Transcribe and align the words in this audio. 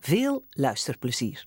Veel 0.00 0.44
luisterplezier. 0.50 1.46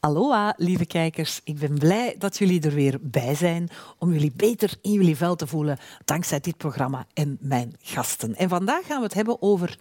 Aloha, 0.00 0.54
lieve 0.56 0.86
kijkers. 0.86 1.40
Ik 1.44 1.58
ben 1.58 1.78
blij 1.78 2.14
dat 2.18 2.38
jullie 2.38 2.60
er 2.60 2.74
weer 2.74 2.98
bij 3.00 3.34
zijn 3.34 3.68
om 3.98 4.12
jullie 4.12 4.32
beter 4.36 4.74
in 4.80 4.92
jullie 4.92 5.16
vel 5.16 5.36
te 5.36 5.46
voelen 5.46 5.78
dankzij 6.04 6.40
dit 6.40 6.56
programma 6.56 7.06
en 7.14 7.38
mijn 7.40 7.76
gasten. 7.80 8.34
En 8.34 8.48
vandaag 8.48 8.86
gaan 8.86 8.98
we 8.98 9.04
het 9.04 9.14
hebben 9.14 9.42
over 9.42 9.78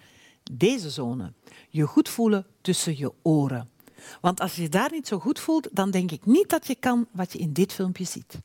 deze 0.58 0.90
zone. 0.90 1.34
Je 1.70 1.88
goed 1.88 2.10
voelen 2.10 2.46
tussen 2.62 2.98
je 2.98 3.12
oren. 3.22 3.70
Want 4.22 4.40
als 4.40 4.55
je 4.55 4.70
daar 4.70 4.92
niet 4.92 5.08
zo 5.08 5.20
goed 5.20 5.40
voelt, 5.40 5.68
dan 5.72 5.92
denk 5.92 6.12
ik 6.12 6.26
niet 6.26 6.50
dat 6.50 6.68
je 6.68 6.76
kan 6.76 7.08
wat 7.12 7.34
je 7.34 7.39
in 7.39 7.53
dit 7.53 7.73
filmpje 7.73 8.06
ziet. 8.06 8.39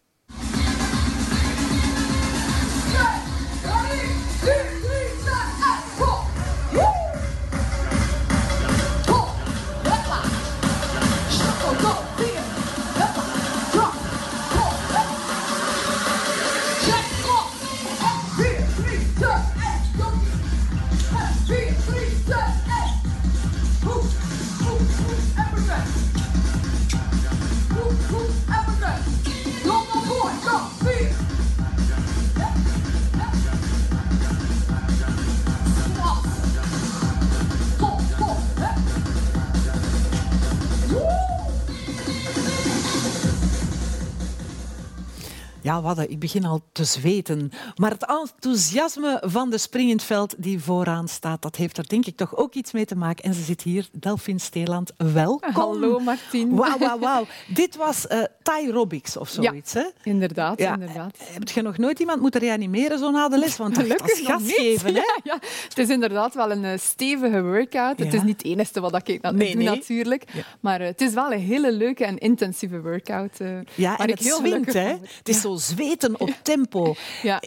Ja, 45.66 45.82
wat, 45.82 45.98
ik 45.98 46.18
begin 46.18 46.44
al 46.44 46.60
te 46.72 46.84
zweten. 46.84 47.50
Maar 47.76 47.90
het 47.90 48.06
enthousiasme 48.06 49.22
van 49.24 49.50
de 49.50 49.58
springend 49.58 50.02
veld 50.02 50.34
die 50.38 50.62
vooraan 50.62 51.08
staat, 51.08 51.42
dat 51.42 51.56
heeft 51.56 51.78
er 51.78 51.88
denk 51.88 52.06
ik 52.06 52.16
toch 52.16 52.36
ook 52.36 52.54
iets 52.54 52.72
mee 52.72 52.84
te 52.84 52.96
maken. 52.96 53.24
En 53.24 53.34
ze 53.34 53.42
zit 53.42 53.62
hier, 53.62 53.88
Delphine 53.92 54.38
Steeland. 54.38 54.92
Welkom. 54.96 55.52
Hallo 55.52 55.98
Martien. 55.98 56.54
Wauw, 56.54 56.78
wauw, 56.78 56.98
wauw. 57.08 57.26
Dit 57.48 57.76
was 57.76 58.06
uh, 58.08 58.22
Thai 58.42 58.70
Robics 58.70 59.16
of 59.16 59.28
zoiets, 59.28 59.72
ja, 59.72 59.80
hè? 59.80 60.10
Inderdaad, 60.10 60.58
ja. 60.58 60.72
inderdaad. 60.72 61.16
Heb 61.18 61.48
je 61.48 61.62
nog 61.62 61.78
nooit 61.78 61.98
iemand 61.98 62.20
moeten 62.20 62.40
reanimeren 62.40 62.98
zo 62.98 63.10
na 63.10 63.28
de 63.28 63.38
les? 63.38 63.56
Want 63.56 63.74
dat 63.74 64.10
is 64.10 64.20
gas 64.20 64.42
geven, 64.46 64.94
hè? 64.94 65.00
Ja, 65.06 65.20
ja, 65.22 65.38
Het 65.68 65.78
is 65.78 65.88
inderdaad 65.88 66.34
wel 66.34 66.50
een 66.50 66.64
uh, 66.64 66.78
stevige 66.78 67.42
workout. 67.42 67.98
Het 67.98 68.14
is 68.14 68.22
niet 68.22 68.36
het 68.36 68.46
enige 68.46 68.80
wat 68.80 68.94
ik 68.94 69.06
nee, 69.06 69.20
doe, 69.20 69.62
nee. 69.62 69.64
natuurlijk. 69.64 70.24
Maar 70.60 70.80
uh, 70.80 70.86
het 70.86 71.00
is 71.00 71.14
wel 71.14 71.32
een 71.32 71.40
hele 71.40 71.72
leuke 71.72 72.04
en 72.04 72.18
intensieve 72.18 72.80
workout. 72.80 73.38
ja, 73.74 73.98
en 73.98 74.10
het 74.10 74.18
heel 74.18 74.36
swingt, 74.36 74.72
hè? 74.72 74.88
Het 74.88 75.28
is 75.28 75.40
zo 75.40 75.55
zweten 75.58 76.20
op 76.20 76.30
tempo. 76.42 76.94
Ja 77.22 77.40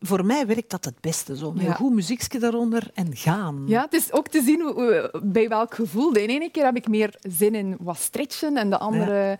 voor 0.00 0.24
mij 0.24 0.46
werkt 0.46 0.70
dat 0.70 0.84
het 0.84 1.00
beste. 1.00 1.36
Zo. 1.36 1.52
Met 1.52 1.62
ja. 1.62 1.68
een 1.68 1.74
goed 1.74 1.94
muziekje 1.94 2.38
daaronder 2.38 2.90
en 2.94 3.16
gaan. 3.16 3.64
Ja, 3.66 3.82
het 3.82 3.92
is 3.92 4.12
ook 4.12 4.28
te 4.28 4.42
zien 4.42 4.74
bij 5.22 5.48
welk 5.48 5.74
gevoel. 5.74 6.12
De 6.12 6.26
ene 6.26 6.50
keer 6.50 6.64
heb 6.64 6.76
ik 6.76 6.88
meer 6.88 7.14
zin 7.20 7.54
in 7.54 7.76
wat 7.80 7.98
stretchen 7.98 8.56
en 8.56 8.70
de 8.70 8.78
andere... 8.78 9.14
Ja. 9.14 9.36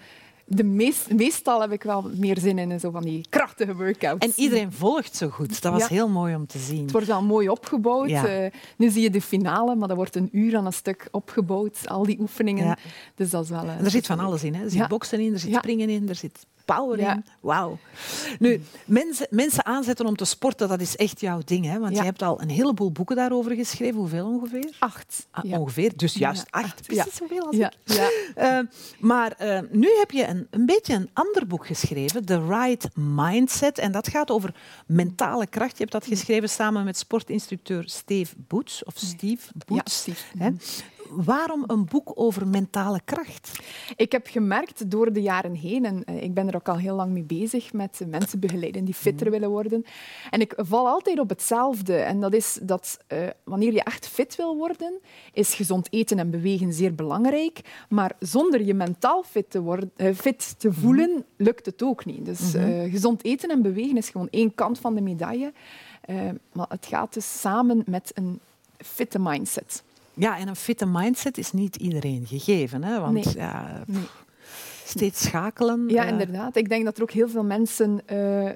De 0.48 0.64
meest, 0.64 1.10
meestal 1.10 1.60
heb 1.60 1.72
ik 1.72 1.82
wel 1.82 2.10
meer 2.14 2.38
zin 2.38 2.58
in 2.58 2.80
zo 2.80 2.90
van 2.90 3.02
die 3.02 3.26
krachtige 3.28 3.74
workouts. 3.74 4.26
En 4.26 4.32
iedereen 4.36 4.72
volgt 4.72 5.16
zo 5.16 5.28
goed. 5.28 5.62
Dat 5.62 5.72
was 5.72 5.82
ja. 5.82 5.88
heel 5.88 6.08
mooi 6.08 6.34
om 6.34 6.46
te 6.46 6.58
zien. 6.58 6.82
Het 6.82 6.92
wordt 6.92 7.06
wel 7.06 7.22
mooi 7.22 7.48
opgebouwd. 7.48 8.10
Uh, 8.10 8.46
nu 8.76 8.90
zie 8.90 9.02
je 9.02 9.10
de 9.10 9.20
finale, 9.20 9.74
maar 9.74 9.88
dat 9.88 9.96
wordt 9.96 10.16
een 10.16 10.28
uur 10.32 10.56
aan 10.56 10.66
een 10.66 10.72
stuk 10.72 11.08
opgebouwd. 11.10 11.88
Al 11.88 12.02
die 12.02 12.20
oefeningen. 12.20 12.78
Dus 13.14 13.30
dat 13.30 13.44
is 13.44 13.50
wel... 13.50 13.64
Uh, 13.64 13.84
er 13.84 13.90
zit 13.90 14.06
van 14.06 14.20
alles 14.20 14.44
in. 14.44 14.54
Hè. 14.54 14.64
Er 14.64 14.70
zit 14.70 14.88
boksen 14.88 15.20
in, 15.20 15.32
er 15.32 15.38
zit 15.38 15.54
springen 15.54 15.88
in, 15.88 16.08
er 16.08 16.14
zit 16.14 16.46
power 16.66 16.98
in. 16.98 17.24
Wauw. 17.40 17.78
Nu, 18.38 18.62
mensen, 18.84 19.26
mensen 19.30 19.64
aanzetten 19.66 20.06
om 20.06 20.16
te 20.16 20.24
sporten, 20.24 20.68
dat 20.68 20.80
is 20.80 20.96
echt 20.96 21.20
jouw 21.20 21.40
ding. 21.44 21.64
Hè? 21.64 21.78
Want 21.78 21.92
ja. 21.92 21.98
je 21.98 22.04
hebt 22.04 22.22
al 22.22 22.40
een 22.40 22.48
heleboel 22.48 22.92
boeken 22.92 23.16
daarover 23.16 23.54
geschreven. 23.54 23.96
Hoeveel 23.96 24.26
ongeveer? 24.26 24.74
Acht. 24.78 25.26
Ah, 25.30 25.60
ongeveer, 25.60 25.96
dus 25.96 26.14
juist 26.14 26.46
acht. 26.50 26.86
Precies 26.86 27.14
zoveel 27.14 27.46
als 27.46 27.56
ik. 27.56 27.72
Ja. 27.84 28.10
Uh, 28.36 28.68
maar 28.98 29.34
uh, 29.40 29.58
nu 29.70 29.88
heb 29.98 30.10
je 30.10 30.26
een, 30.26 30.46
een 30.50 30.66
beetje 30.66 30.94
een 30.94 31.10
ander 31.12 31.46
boek 31.46 31.66
geschreven, 31.66 32.24
The 32.24 32.46
Right 32.46 32.88
Mindset. 32.94 33.78
En 33.78 33.92
dat 33.92 34.08
gaat 34.08 34.30
over 34.30 34.54
mentale 34.86 35.46
kracht. 35.46 35.72
Je 35.72 35.78
hebt 35.78 35.92
dat 35.92 36.06
geschreven 36.06 36.48
samen 36.48 36.84
met 36.84 36.98
sportinstructeur 36.98 37.82
Steve 37.88 38.34
Boots. 38.48 38.84
Of 38.84 38.94
Steve. 38.96 39.52
Steve. 39.84 40.22
Hè? 40.38 40.50
Waarom 41.10 41.64
een 41.66 41.84
boek 41.84 42.12
over 42.14 42.46
mentale 42.46 43.00
kracht? 43.04 43.60
Ik 43.96 44.12
heb 44.12 44.26
gemerkt 44.26 44.90
door 44.90 45.12
de 45.12 45.22
jaren 45.22 45.54
heen, 45.54 45.84
en 45.84 46.22
ik 46.22 46.34
ben 46.34 46.48
er 46.48 46.54
ook 46.54 46.68
al 46.68 46.78
heel 46.78 46.94
lang 46.94 47.12
mee 47.12 47.22
bezig, 47.22 47.72
met 47.72 48.00
mensen 48.08 48.40
begeleiden 48.40 48.84
die 48.84 48.94
fitter 48.94 49.30
willen 49.30 49.50
worden. 49.50 49.84
En 50.30 50.40
ik 50.40 50.54
val 50.56 50.88
altijd 50.88 51.18
op 51.18 51.28
hetzelfde. 51.28 51.96
En 51.96 52.20
dat 52.20 52.34
is 52.34 52.58
dat 52.62 52.98
uh, 53.12 53.26
wanneer 53.44 53.72
je 53.72 53.82
echt 53.82 54.08
fit 54.08 54.36
wil 54.36 54.56
worden, 54.56 54.98
is 55.32 55.54
gezond 55.54 55.92
eten 55.92 56.18
en 56.18 56.30
bewegen 56.30 56.72
zeer 56.72 56.94
belangrijk. 56.94 57.60
Maar 57.88 58.12
zonder 58.18 58.62
je 58.62 58.74
mentaal 58.74 59.22
fit 59.22 59.50
te, 59.50 59.60
worden, 59.60 59.90
uh, 59.96 60.14
fit 60.14 60.54
te 60.58 60.72
voelen, 60.72 61.24
lukt 61.36 61.66
het 61.66 61.82
ook 61.82 62.04
niet. 62.04 62.24
Dus 62.24 62.54
uh, 62.54 62.90
gezond 62.90 63.24
eten 63.24 63.50
en 63.50 63.62
bewegen 63.62 63.96
is 63.96 64.08
gewoon 64.08 64.28
één 64.30 64.54
kant 64.54 64.78
van 64.78 64.94
de 64.94 65.00
medaille. 65.00 65.52
maar 66.52 66.66
het 66.68 66.86
gaat 66.86 67.14
dus 67.14 67.40
samen 67.40 67.82
met 67.86 68.10
een 68.14 68.40
fitte 68.78 69.18
mindset. 69.18 69.82
Ja, 70.16 70.38
en 70.38 70.48
een 70.48 70.56
fitte 70.56 70.86
mindset 70.86 71.38
is 71.38 71.52
niet 71.52 71.76
iedereen 71.76 72.26
gegeven. 72.26 72.84
Hè? 72.84 73.00
Want 73.00 73.12
nee. 73.12 73.36
ja, 73.36 73.82
nee. 73.86 74.02
steeds 74.84 75.22
schakelen. 75.22 75.88
Ja, 75.88 76.04
uh... 76.04 76.10
inderdaad. 76.10 76.56
Ik 76.56 76.68
denk 76.68 76.84
dat 76.84 76.96
er 76.96 77.02
ook 77.02 77.10
heel 77.10 77.28
veel 77.28 77.44
mensen 77.44 78.00
uh, 78.12 78.50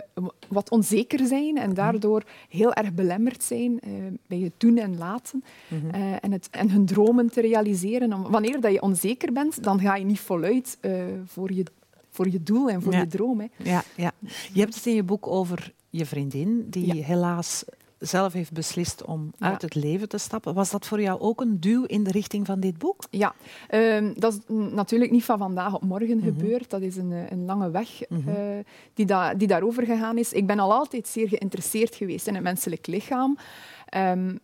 wat 0.49 0.71
onzeker 0.71 1.27
zijn 1.27 1.57
en 1.57 1.75
daardoor 1.75 2.23
heel 2.49 2.73
erg 2.73 2.93
belemmerd 2.93 3.43
zijn 3.43 3.81
uh, 3.87 3.93
bij 4.27 4.39
het 4.39 4.53
doen 4.57 4.79
en 4.79 4.99
laten 4.99 5.45
mm 5.69 5.81
-hmm. 5.81 5.91
en, 6.21 6.33
het, 6.33 6.49
en 6.51 6.71
hun 6.71 6.87
dromen 6.87 7.31
te 7.31 7.41
realiseren. 7.41 8.31
Wanneer 8.31 8.61
dat 8.61 8.73
je 8.73 8.83
onzeker 8.83 9.33
bent, 9.33 9.63
dan 9.63 9.81
ga 9.81 9.97
je 9.97 10.05
niet 10.05 10.21
voluit 10.21 10.79
voor, 11.27 11.53
je, 11.53 11.65
voor 12.11 12.29
je 12.29 12.43
doel 12.43 12.69
en 12.71 12.83
voor 12.83 12.93
ja. 12.93 13.01
je 13.01 13.07
droom. 13.07 13.41
Hè. 13.41 13.47
Ja, 13.57 13.83
ja. 13.97 14.13
Je 14.53 14.61
hebt 14.61 14.75
het 14.75 14.87
in 14.87 14.95
je 14.95 15.03
boek 15.03 15.27
over 15.27 15.73
je 15.91 16.07
vriendin, 16.07 16.67
die 16.71 16.95
ja. 16.95 17.03
helaas 17.03 17.65
zelf 18.01 18.33
heeft 18.33 18.53
beslist 18.53 19.05
om 19.05 19.33
ja. 19.39 19.51
uit 19.51 19.63
het 19.63 19.75
leven 19.75 20.09
te 20.09 20.19
stappen. 20.19 20.55
Was 20.55 20.71
dat 20.71 20.87
voor 20.87 21.01
jou 21.01 21.21
ook 21.21 21.41
een 21.41 21.61
duw 21.61 21.85
in 21.85 22.05
de 22.05 22.11
richting 22.11 22.47
van 22.47 22.61
dit 22.61 22.79
boek? 22.79 23.05
Ja, 23.11 23.35
uh, 23.71 24.11
dat 24.15 24.33
is 24.33 24.39
natuurlijk 24.49 25.11
niet 25.11 25.25
van 25.25 25.39
vandaag 25.39 25.75
op 25.75 25.83
morgen 25.83 26.17
mm 26.17 26.23
-hmm. 26.23 26.39
gebeurd. 26.39 26.71
Dat 26.71 26.81
is 26.81 26.97
een, 26.97 27.11
een 27.11 27.45
lange 27.45 27.71
weg 27.71 27.89
mm 28.09 28.23
-hmm. 28.25 28.35
uh, 28.35 28.65
die, 28.95 29.07
da 29.07 29.35
die 29.35 29.49
daarover 29.49 29.85
gegaan 29.85 30.19
is. 30.19 30.33
Ik 30.33 30.47
ben 30.47 30.59
al 30.59 30.73
altijd 30.73 31.09
zeer 31.09 31.29
geïnteresseerd 31.29 31.95
geweest 31.95 32.27
in 32.27 32.35
het 32.35 32.43
menselijk 32.43 32.87
lichaam. 32.87 33.39
Um, 33.97 34.39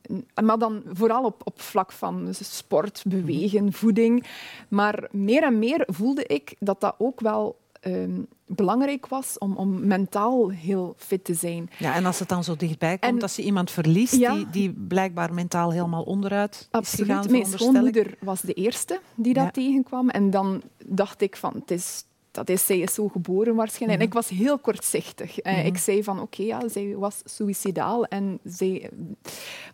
maar 0.44 0.58
dan 0.58 0.82
vooral 0.92 1.24
op, 1.24 1.40
op 1.44 1.60
vlak 1.60 1.92
van 1.92 2.28
sport, 2.32 3.02
bewegen, 3.06 3.58
-hmm. 3.58 3.72
voeding. 3.72 4.26
Maar 4.68 5.08
meer 5.10 5.42
en 5.42 5.58
meer 5.58 5.82
voelde 5.86 6.24
ik 6.24 6.54
dat 6.58 6.80
dat 6.80 6.94
ook 6.98 7.20
wel 7.20 7.56
um, 7.86 8.26
belangrijk 8.46 9.06
was 9.06 9.38
om, 9.38 9.56
om 9.56 9.86
mentaal 9.86 10.50
heel 10.50 10.94
fit 10.96 11.24
te 11.24 11.34
zijn. 11.34 11.70
Ja, 11.78 11.94
en 11.94 12.06
als 12.06 12.18
het 12.18 12.28
dan 12.28 12.44
zo 12.44 12.56
dichtbij 12.56 12.98
komt, 12.98 13.12
en, 13.12 13.22
als 13.22 13.36
je 13.36 13.42
iemand 13.42 13.70
verliest 13.70 14.14
ja, 14.14 14.34
die, 14.34 14.50
die 14.50 14.72
blijkbaar 14.72 15.34
mentaal 15.34 15.70
helemaal 15.70 16.02
onderuit 16.02 16.68
absoluut. 16.70 17.08
is 17.08 17.14
gegaan, 17.16 17.30
Mijn 17.30 17.46
schoonmoeder 17.46 18.14
was 18.20 18.40
de 18.40 18.52
eerste 18.52 19.00
die 19.14 19.34
dat 19.34 19.44
ja. 19.44 19.50
tegenkwam. 19.50 20.08
En 20.08 20.30
dan 20.30 20.62
dacht 20.86 21.20
ik 21.20 21.36
van, 21.36 21.54
het 21.54 21.70
is, 21.70 22.04
dat 22.36 22.48
is, 22.48 22.66
zij 22.66 22.78
is 22.78 22.94
zo 22.94 23.08
geboren 23.08 23.54
waarschijnlijk. 23.54 24.00
En 24.00 24.06
ik 24.06 24.14
was 24.14 24.28
heel 24.28 24.58
kortzichtig. 24.58 25.44
Uh, 25.44 25.66
Ik 25.66 25.78
zei 25.78 26.02
van, 26.02 26.20
oké, 26.20 26.42
ja, 26.42 26.68
zij 26.68 26.96
was 26.96 27.22
suicidaal. 27.24 28.04
En 28.04 28.38
zij... 28.44 28.90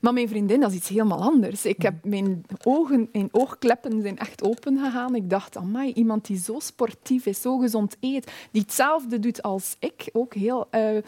Maar 0.00 0.12
mijn 0.12 0.28
vriendin, 0.28 0.60
dat 0.60 0.70
is 0.70 0.76
iets 0.76 0.88
helemaal 0.88 1.22
anders. 1.22 1.64
Ik 1.64 1.82
heb 1.82 2.04
mijn 2.04 2.44
ogen, 2.64 3.08
mijn 3.12 3.28
oogkleppen 3.30 4.02
zijn 4.02 4.18
echt 4.18 4.42
open 4.42 4.78
gegaan. 4.78 5.14
Ik 5.14 5.30
dacht, 5.30 5.56
amai, 5.56 5.92
iemand 5.92 6.26
die 6.26 6.38
zo 6.38 6.58
sportief 6.58 7.26
is, 7.26 7.40
zo 7.40 7.58
gezond 7.58 7.96
eet, 8.00 8.32
die 8.50 8.62
hetzelfde 8.62 9.18
doet 9.18 9.42
als 9.42 9.76
ik, 9.78 10.08
ook 10.12 10.34
heel 10.34 10.68
uh, 10.70 10.98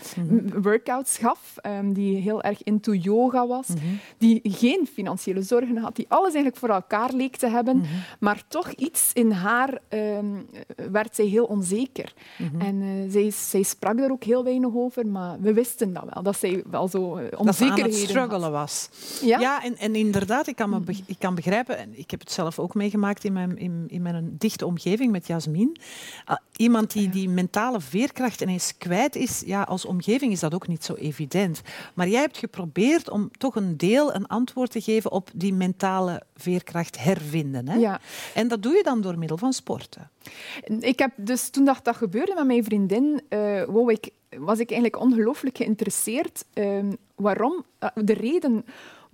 workouts 0.62 1.18
gaf, 1.18 1.54
um, 1.66 1.92
die 1.92 2.16
heel 2.16 2.42
erg 2.42 2.62
into 2.62 2.92
yoga 2.92 3.46
was, 3.46 3.68
die 4.18 4.40
geen 4.42 4.86
financiële 4.92 5.42
zorgen 5.42 5.76
had, 5.76 5.96
die 5.96 6.06
alles 6.08 6.26
eigenlijk 6.26 6.56
voor 6.56 6.68
elkaar 6.68 7.12
leek 7.12 7.36
te 7.36 7.46
hebben, 7.46 7.82
maar 8.20 8.44
toch 8.48 8.70
iets 8.70 9.10
in 9.12 9.30
haar 9.30 9.78
um, 9.88 10.46
werd 10.90 11.14
zij 11.14 11.24
heel 11.24 11.43
onzeker. 11.48 12.12
En 12.58 12.82
uh, 12.82 13.12
zij, 13.12 13.30
zij, 13.30 13.62
sprak 13.62 13.98
er 13.98 14.10
ook 14.10 14.24
heel 14.24 14.44
weinig 14.44 14.74
over, 14.74 15.06
maar 15.06 15.40
we 15.40 15.52
wisten 15.52 15.92
dat 15.92 16.04
wel, 16.12 16.22
dat 16.22 16.38
zij 16.38 16.62
wel 16.70 16.88
zo 16.88 17.20
onzekerheden 17.36 18.00
dat 18.00 18.08
struggelen 18.08 18.52
was. 18.52 18.88
Ja, 19.22 19.38
ja 19.38 19.64
en, 19.64 19.76
en, 19.76 19.94
inderdaad, 19.94 20.46
ik 20.46 20.56
kan, 20.56 20.70
me 20.70 20.80
ik 21.06 21.18
kan 21.18 21.34
begrijpen, 21.34 21.78
en 21.78 21.98
ik 21.98 22.10
heb 22.10 22.20
het 22.20 22.32
zelf 22.32 22.58
ook 22.58 22.74
meegemaakt 22.74 23.24
in 23.24 23.32
mijn, 23.32 23.58
in, 23.58 23.84
in 23.86 24.02
mijn 24.02 24.34
dichte 24.38 24.66
omgeving 24.66 25.12
met 25.12 25.26
Jasmin. 25.26 25.76
Uh, 26.28 26.36
iemand 26.56 26.92
die 26.92 27.08
die 27.08 27.28
mentale 27.28 27.80
veerkracht 27.80 28.40
ineens 28.40 28.76
kwijt 28.78 29.16
is, 29.16 29.42
ja, 29.46 29.62
als 29.62 29.84
omgeving 29.84 30.32
is 30.32 30.40
dat 30.40 30.54
ook 30.54 30.68
niet 30.68 30.84
zo 30.84 30.94
evident. 30.94 31.62
Maar 31.94 32.08
jij 32.08 32.20
hebt 32.20 32.38
geprobeerd 32.38 33.10
om 33.10 33.30
toch 33.38 33.56
een 33.56 33.76
deel, 33.76 34.14
een 34.14 34.26
antwoord 34.26 34.70
te 34.70 34.80
geven 34.80 35.10
op 35.10 35.30
die 35.34 35.54
mentale 35.54 36.22
veerkracht 36.36 37.04
hervinden. 37.04 37.68
Hè? 37.68 37.76
Ja. 37.76 38.00
En 38.34 38.48
dat 38.48 38.62
doe 38.62 38.76
je 38.76 38.82
dan 38.82 39.00
door 39.00 39.18
middel 39.18 39.36
van 39.36 39.52
sporten. 39.52 40.10
Ik 40.80 40.98
heb 40.98 41.10
dus 41.16 41.48
toen 41.48 41.64
dat, 41.64 41.80
dat 41.82 41.96
gebeurde 41.96 42.34
met 42.34 42.46
mijn 42.46 42.64
vriendin, 42.64 43.20
uh, 43.28 43.64
wou 43.64 43.92
ik, 43.92 44.10
was 44.38 44.58
ik 44.58 44.70
eigenlijk 44.70 45.02
ongelooflijk 45.02 45.56
geïnteresseerd. 45.56 46.44
Uh, 46.54 46.78
waarom? 47.14 47.64
Uh, 47.80 47.88
de 47.94 48.12
reden 48.12 48.64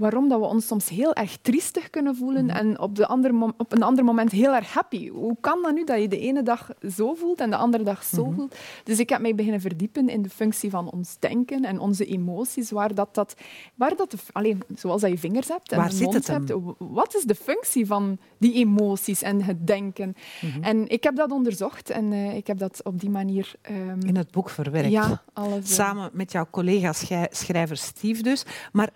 waarom 0.01 0.29
dat 0.29 0.41
we 0.41 0.47
ons 0.47 0.67
soms 0.67 0.89
heel 0.89 1.15
erg 1.15 1.39
triestig 1.43 1.91
kunnen 1.91 2.17
voelen 2.17 2.45
mhm. 2.45 2.57
en 2.57 2.81
op, 2.81 2.97
de 2.97 3.07
andere 3.07 3.55
op 3.57 3.73
een 3.73 3.83
ander 3.83 4.05
moment 4.05 4.33
heel 4.33 4.55
erg 4.55 4.73
happy. 4.73 5.09
Hoe 5.09 5.37
kan 5.41 5.63
dat 5.63 5.75
nu 5.75 5.85
dat 5.85 6.01
je 6.01 6.09
de 6.09 6.19
ene 6.19 6.43
dag 6.43 6.71
zo 6.95 7.15
voelt 7.15 7.41
en 7.41 7.51
de 7.51 7.57
andere 7.57 7.85
dag 7.85 8.05
zo 8.05 8.25
mhm. 8.25 8.35
voelt? 8.35 8.55
Dus 8.85 8.99
ik 8.99 9.09
heb 9.09 9.21
mij 9.21 9.35
beginnen 9.35 9.61
verdiepen 9.61 10.09
in 10.09 10.23
de 10.23 10.31
functie 10.31 10.71
van 10.71 10.91
ons 10.91 11.17
denken 11.19 11.65
en 11.65 11.79
onze 11.79 12.05
emoties, 12.05 12.71
waar 12.71 12.95
dat, 12.95 13.15
dat, 13.15 13.35
waar 13.75 13.97
dat 13.97 14.15
alleen, 14.33 14.63
zoals 14.75 15.01
dat 15.01 15.11
je 15.11 15.19
vingers 15.19 15.49
hebt 15.49 15.73
en 15.73 15.79
waar 15.79 15.93
een 15.93 16.03
mond 16.03 16.27
hebt. 16.27 16.53
Wat 16.79 17.15
is 17.15 17.25
de 17.25 17.35
functie 17.35 17.87
van 17.87 18.19
die 18.39 18.55
emoties 18.55 19.23
en 19.23 19.43
het 19.43 19.67
denken? 19.67 20.15
Mhm. 20.41 20.63
En 20.63 20.89
ik 20.89 21.03
heb 21.03 21.17
dat 21.17 21.31
onderzocht 21.31 21.91
en 21.91 22.13
uh, 22.13 22.37
ik 22.37 22.47
heb 22.47 22.59
dat 22.59 22.81
op 22.85 23.01
die 23.01 23.11
manier... 23.11 23.53
Um, 23.71 24.01
in 24.01 24.17
het 24.17 24.31
boek 24.31 24.51
verwerkt. 24.51 24.91
Ja, 24.91 25.23
alles, 25.33 25.71
uh... 25.71 25.77
Samen 25.77 26.11
met 26.13 26.33
jouw 26.33 26.47
collega 26.51 26.93
schrijver 27.31 27.77
Steve 27.77 28.23
dus. 28.23 28.45
Maar 28.73 28.91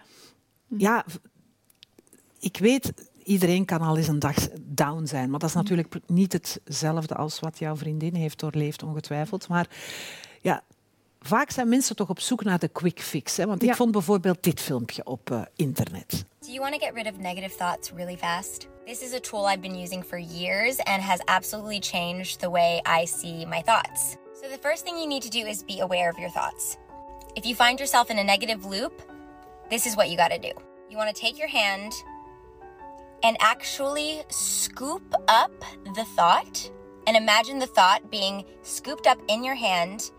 ja, 0.66 1.04
ik 2.40 2.56
weet, 2.56 2.92
iedereen 3.24 3.64
kan 3.64 3.80
al 3.80 3.96
eens 3.96 4.08
een 4.08 4.18
dag 4.18 4.36
down 4.60 5.04
zijn. 5.04 5.30
Maar 5.30 5.38
dat 5.38 5.48
is 5.48 5.54
natuurlijk 5.54 5.94
niet 6.06 6.32
hetzelfde 6.32 7.14
als 7.14 7.40
wat 7.40 7.58
jouw 7.58 7.76
vriendin 7.76 8.14
heeft 8.14 8.38
doorleefd, 8.38 8.82
ongetwijfeld. 8.82 9.48
Maar 9.48 9.68
ja, 10.40 10.62
vaak 11.20 11.50
zijn 11.50 11.68
mensen 11.68 11.96
toch 11.96 12.08
op 12.08 12.20
zoek 12.20 12.44
naar 12.44 12.58
de 12.58 12.68
quick 12.68 13.00
fix. 13.00 13.36
Hè? 13.36 13.46
Want 13.46 13.62
ik 13.62 13.74
vond 13.74 13.90
bijvoorbeeld 13.92 14.42
dit 14.42 14.60
filmpje 14.60 15.04
op 15.04 15.30
uh, 15.30 15.42
internet. 15.56 16.24
Do 16.40 16.50
you 16.50 16.60
want 16.60 16.72
to 16.72 16.86
get 16.86 16.94
rid 16.94 17.06
of 17.12 17.18
negative 17.18 17.56
thoughts 17.56 17.90
really 17.90 18.16
fast? 18.16 18.68
This 18.84 19.00
is 19.00 19.14
a 19.14 19.20
tool 19.20 19.50
I've 19.50 19.60
been 19.60 19.82
using 19.82 20.04
for 20.04 20.18
years 20.18 20.78
and 20.78 21.02
has 21.02 21.20
absolutely 21.24 21.80
changed 21.80 22.40
the 22.40 22.50
way 22.50 22.82
I 23.02 23.06
see 23.06 23.46
my 23.46 23.62
thoughts. 23.62 24.16
So 24.42 24.50
the 24.50 24.58
first 24.60 24.84
thing 24.84 24.98
you 24.98 25.06
need 25.06 25.22
to 25.22 25.30
do 25.30 25.46
is 25.46 25.64
be 25.64 25.80
aware 25.80 26.10
of 26.10 26.18
your 26.18 26.30
thoughts. 26.30 26.76
If 27.34 27.46
you 27.46 27.54
find 27.54 27.78
yourself 27.78 28.10
in 28.10 28.18
a 28.18 28.24
negative 28.24 28.68
loop, 28.68 28.92
this 29.70 29.86
is 29.86 29.96
what 29.96 30.10
you 30.10 30.16
got 30.16 30.28
to 30.28 30.38
do. 30.38 30.52
You 30.90 30.96
want 30.96 31.14
to 31.14 31.20
take 31.20 31.38
your 31.38 31.48
hand 31.48 31.92
and 33.22 33.36
actually 33.40 34.22
scoop 34.28 35.14
up 35.28 35.52
the 35.94 36.04
thought 36.16 36.70
and 37.06 37.16
imagine 37.16 37.58
the 37.58 37.66
thought 37.66 38.10
being 38.10 38.44
scooped 38.62 39.06
up 39.06 39.18
in 39.28 39.42
your 39.42 39.54
hand 39.54 40.10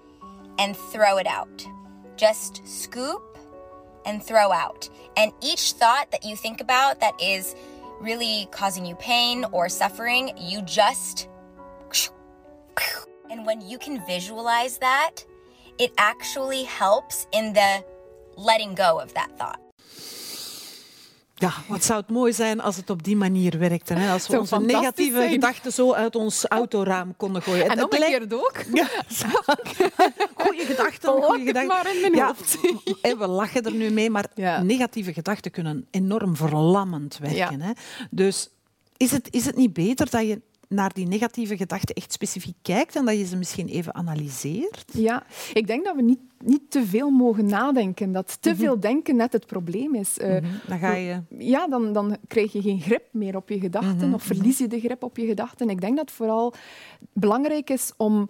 and 0.60 0.76
throw 0.76 1.18
it 1.18 1.28
out. 1.28 1.66
Just 2.16 2.66
scoop 2.68 3.38
and 4.06 4.24
throw 4.24 4.52
out. 4.52 4.90
And 5.18 5.32
each 5.42 5.74
thought 5.74 6.12
that 6.12 6.24
you 6.24 6.36
think 6.36 6.62
about 6.62 7.00
that 7.02 7.14
is 7.22 7.56
really 8.00 8.48
causing 8.52 8.86
you 8.86 8.96
pain 8.96 9.46
or 9.52 9.70
suffering, 9.70 10.32
you 10.38 10.62
just. 10.62 11.30
And 13.30 13.46
when 13.46 13.62
you 13.62 13.78
can 13.78 14.06
visualize 14.06 14.78
that, 14.80 15.26
it 15.80 15.92
actually 15.98 16.64
helps 16.64 17.28
in 17.32 17.54
the 17.54 17.84
letting 18.36 18.80
go 18.80 18.96
of 18.96 19.12
that 19.12 19.30
thought. 19.38 19.64
Ja, 21.38 21.54
wat 21.68 21.84
zou 21.84 22.00
het 22.00 22.10
mooi 22.10 22.34
zijn 22.34 22.62
als 22.62 22.76
het 22.76 22.90
op 22.90 23.04
die 23.04 23.16
manier 23.16 23.60
werkte. 23.60 23.94
Hè? 23.94 24.12
Als 24.12 24.28
we 24.28 24.40
onze 24.40 24.60
negatieve 24.60 25.28
gedachten 25.30 25.72
zo 25.72 25.94
uit 25.94 26.16
ons 26.16 26.46
autoraam 26.46 27.16
konden 27.18 27.42
gooien. 27.42 27.70
En 27.70 27.84
omgekeerd 27.84 28.34
ook. 28.34 28.64
Ja. 28.74 28.88
goeie 30.44 30.66
gedachten. 30.66 31.10
Goeie 31.10 31.46
gedachten. 31.46 31.68
maar 31.68 31.96
in 31.96 32.02
mijn 32.02 32.16
ja, 32.16 32.26
hoofd. 32.26 32.58
En 33.02 33.18
we 33.18 33.28
lachen 33.28 33.64
er 33.64 33.74
nu 33.74 33.90
mee, 33.90 34.10
maar 34.10 34.26
negatieve 34.64 35.14
gedachten 35.14 35.52
kunnen 35.52 35.88
enorm 35.92 36.36
verlammend 36.36 37.18
werken. 37.18 37.62
Hè? 37.62 37.72
Dus 38.10 38.50
is 38.98 39.12
het, 39.12 39.28
is 39.32 39.46
het 39.46 39.56
niet 39.56 39.74
beter 39.74 40.10
dat 40.10 40.28
je 40.28 40.42
naar 40.70 40.94
die 40.94 41.08
negatieve 41.08 41.58
gedachten 41.58 41.96
echt 41.96 42.12
specifiek 42.12 42.56
kijkt 42.62 42.96
en 42.96 43.06
dat 43.06 43.18
je 43.18 43.26
ze 43.26 43.38
misschien 43.38 43.68
even 43.68 43.96
analyseert? 43.96 44.92
Ja, 44.94 45.24
ik 45.54 45.68
denk 45.68 45.86
dat 45.86 45.96
we 45.96 46.02
niet, 46.02 46.20
niet 46.44 46.72
te 46.72 46.86
veel 46.86 47.10
mogen 47.10 47.46
nadenken. 47.46 48.12
Dat 48.12 48.38
te 48.42 48.50
mhm. 48.50 48.60
veel 48.60 48.80
denken 48.80 49.16
net 49.16 49.34
het 49.34 49.46
probleem 49.46 49.96
is. 49.96 50.18
Uh, 50.18 50.38
Dan 50.68 50.80
ga 50.80 50.94
je... 50.94 51.22
Ja, 51.38 51.68
dan, 51.68 51.94
dan 51.94 52.18
krijg 52.28 52.52
je 52.52 52.62
geen 52.62 52.82
grip 52.82 53.04
meer 53.12 53.36
op 53.36 53.50
je 53.50 53.60
gedachten 53.60 54.08
mhm, 54.08 54.14
of 54.14 54.24
verlies 54.24 54.58
je 54.58 54.68
de 54.68 54.80
grip 54.80 55.04
op 55.04 55.18
je 55.18 55.26
gedachten. 55.26 55.70
Ik 55.70 55.82
denk 55.82 55.96
dat 55.96 56.06
het 56.06 56.16
vooral 56.16 56.54
belangrijk 57.14 57.70
is 57.70 57.92
om 57.98 58.30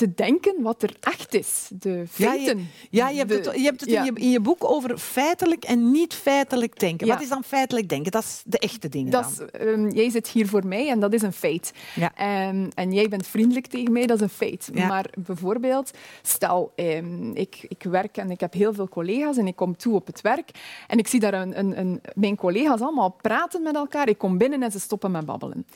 te 0.00 0.14
denken 0.14 0.62
wat 0.62 0.82
er 0.82 0.96
echt 1.00 1.34
is. 1.34 1.68
De 1.72 2.04
feiten. 2.08 2.58
Ja, 2.58 2.62
je, 2.62 2.96
ja, 2.96 3.08
je 3.08 3.18
hebt 3.18 3.30
het, 3.30 3.56
je 3.56 3.62
hebt 3.62 3.80
het 3.80 3.90
in, 3.90 4.04
je, 4.04 4.12
in, 4.14 4.30
je, 4.30 4.40
boek 4.40 4.64
over 4.64 4.98
feitelijk 4.98 5.64
en 5.64 5.90
niet 5.90 6.14
feitelijk 6.14 6.78
denken. 6.78 7.06
Wat 7.06 7.22
is 7.22 7.28
dan 7.28 7.44
feitelijk 7.44 7.88
denken? 7.88 8.12
Dat 8.12 8.22
is 8.22 8.42
de 8.44 8.58
echte 8.58 8.88
dingen 8.88 9.10
dat. 9.10 9.44
Is, 9.52 9.60
um, 9.60 9.90
jij 9.90 10.10
zit 10.10 10.28
hier 10.28 10.48
voor 10.48 10.66
mij 10.66 10.88
en 10.88 11.00
dat 11.00 11.12
is 11.12 11.22
een 11.22 11.32
feit. 11.32 11.72
Um, 11.96 12.68
en 12.74 12.92
jij 12.92 13.08
bent 13.08 13.26
vriendelijk 13.26 13.66
tegen 13.66 13.92
mij, 13.92 14.06
dat 14.06 14.16
is 14.16 14.22
een 14.22 14.28
feit. 14.28 14.70
Maar 14.74 15.10
bijvoorbeeld, 15.18 15.90
stel, 16.22 16.72
um, 16.76 17.34
ik, 17.34 17.64
ik 17.68 17.82
werk 17.82 18.16
en 18.16 18.30
ik 18.30 18.40
heb 18.40 18.52
heel 18.52 18.74
veel 18.74 18.88
collega's 18.88 19.36
en 19.36 19.46
ik 19.46 19.56
kom 19.56 19.76
toe 19.76 19.94
op 19.94 20.06
het 20.06 20.20
werk 20.20 20.50
en 20.86 20.98
ik 20.98 21.08
zie 21.08 21.20
daar 21.20 21.34
een, 21.34 21.58
een, 21.58 21.78
een, 21.78 22.00
mijn 22.14 22.36
collega's 22.36 22.80
allemaal 22.80 23.16
praten 23.20 23.62
met 23.62 23.74
elkaar. 23.74 24.08
Ik 24.08 24.18
kom 24.18 24.38
binnen 24.38 24.62
en 24.62 24.70
ze 24.70 24.80
stoppen 24.80 25.10
met 25.10 25.26
babbelen. 25.26 25.66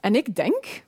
En 0.00 0.14
ik 0.14 0.34
denk, 0.34 0.84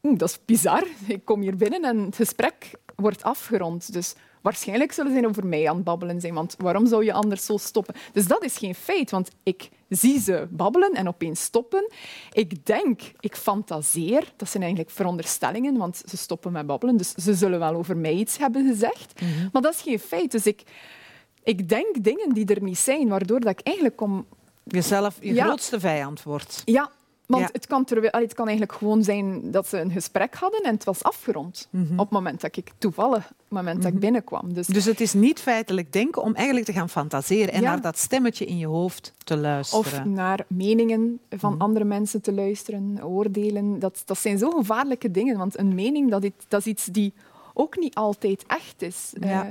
dat 0.00 0.28
is 0.28 0.38
bizar. 0.44 0.86
Ik 1.06 1.24
kom 1.24 1.40
hier 1.40 1.56
binnen 1.56 1.84
en 1.84 1.98
het 1.98 2.16
gesprek 2.16 2.70
wordt 2.96 3.22
afgerond. 3.22 3.92
Dus 3.92 4.14
waarschijnlijk 4.40 4.92
zullen 4.92 5.14
ze 5.14 5.26
over 5.26 5.46
mij 5.46 5.68
aan 5.68 5.74
het 5.74 5.84
babbelen 5.84 6.20
zijn. 6.20 6.34
Want 6.34 6.54
waarom 6.58 6.86
zou 6.86 7.04
je 7.04 7.12
anders 7.12 7.44
zo 7.44 7.56
stoppen? 7.56 7.94
Dus 8.12 8.26
dat 8.26 8.44
is 8.44 8.56
geen 8.56 8.74
feit, 8.74 9.10
want 9.10 9.30
ik 9.42 9.68
zie 9.88 10.20
ze 10.20 10.46
babbelen 10.50 10.92
en 10.92 11.08
opeens 11.08 11.42
stoppen. 11.42 11.90
Ik 12.32 12.66
denk, 12.66 13.00
ik 13.20 13.36
fantaseer, 13.36 14.32
dat 14.36 14.48
zijn 14.48 14.62
eigenlijk 14.62 14.92
veronderstellingen, 14.92 15.76
want 15.76 16.02
ze 16.08 16.16
stoppen 16.16 16.52
met 16.52 16.66
babbelen, 16.66 16.96
dus 16.96 17.14
ze 17.14 17.34
zullen 17.34 17.58
wel 17.58 17.74
over 17.74 17.96
mij 17.96 18.14
iets 18.14 18.38
hebben 18.38 18.68
gezegd. 18.68 19.20
Mhm. 19.20 19.48
Maar 19.52 19.62
dat 19.62 19.74
is 19.74 19.80
geen 19.80 19.98
feit. 19.98 20.30
Dus 20.30 20.46
ik, 20.46 20.62
ik 21.42 21.68
denk 21.68 22.04
dingen 22.04 22.28
die 22.34 22.46
er 22.46 22.62
niet 22.62 22.78
zijn, 22.78 23.08
waardoor 23.08 23.40
dat 23.40 23.58
ik 23.58 23.66
eigenlijk 23.66 24.00
om... 24.00 24.26
Jezelf 24.64 25.16
je 25.20 25.40
grootste 25.40 25.80
vijand 25.80 26.22
wordt. 26.22 26.62
Ja, 26.64 26.90
want 27.30 27.52
het, 27.52 27.66
kan 27.66 27.86
het 28.10 28.34
kan 28.34 28.46
eigenlijk 28.48 28.78
gewoon 28.78 29.04
zijn 29.04 29.50
dat 29.50 29.66
ze 29.66 29.80
een 29.80 29.90
gesprek 29.90 30.34
hadden 30.34 30.62
en 30.62 30.74
het 30.74 30.84
was 30.84 31.02
afgerond. 31.02 31.68
Mhm. 31.70 31.92
Op 31.92 31.98
het 31.98 32.10
moment 32.10 32.40
dat 32.40 32.56
ik 32.56 32.70
toevallig, 32.78 33.24
op 33.24 33.36
het 33.38 33.58
moment 33.58 33.76
dat 33.76 33.86
ik 33.86 33.92
mhm. 33.92 34.00
binnenkwam. 34.00 34.54
Dus, 34.54 34.66
dus 34.66 34.84
het 34.84 35.00
is 35.00 35.12
niet 35.12 35.40
feitelijk 35.40 35.92
denken 35.92 36.22
om 36.22 36.34
eigenlijk 36.34 36.66
te 36.66 36.72
gaan 36.72 36.88
fantaseren 36.88 37.52
en 37.52 37.62
naar 37.62 37.80
dat 37.80 37.98
stemmetje 37.98 38.44
in 38.44 38.58
je 38.58 38.66
hoofd 38.66 39.12
te 39.24 39.36
luisteren. 39.36 39.84
Of 39.84 40.04
naar 40.04 40.44
meningen 40.46 41.20
van 41.30 41.52
mhm. 41.52 41.60
andere 41.60 41.84
mensen 41.84 42.20
te 42.20 42.32
luisteren, 42.32 42.98
oordelen. 43.04 43.78
Dat, 43.78 44.02
dat 44.04 44.18
zijn 44.18 44.38
zo 44.38 44.50
gevaarlijke 44.50 45.10
dingen. 45.10 45.38
Want 45.38 45.58
een 45.58 45.74
mening, 45.74 46.10
dat, 46.10 46.30
dat 46.48 46.60
is 46.60 46.66
iets 46.66 46.84
die 46.84 47.12
ook 47.54 47.78
niet 47.78 47.94
altijd 47.94 48.44
echt 48.46 48.82
is. 48.82 49.12
Ja. 49.20 49.46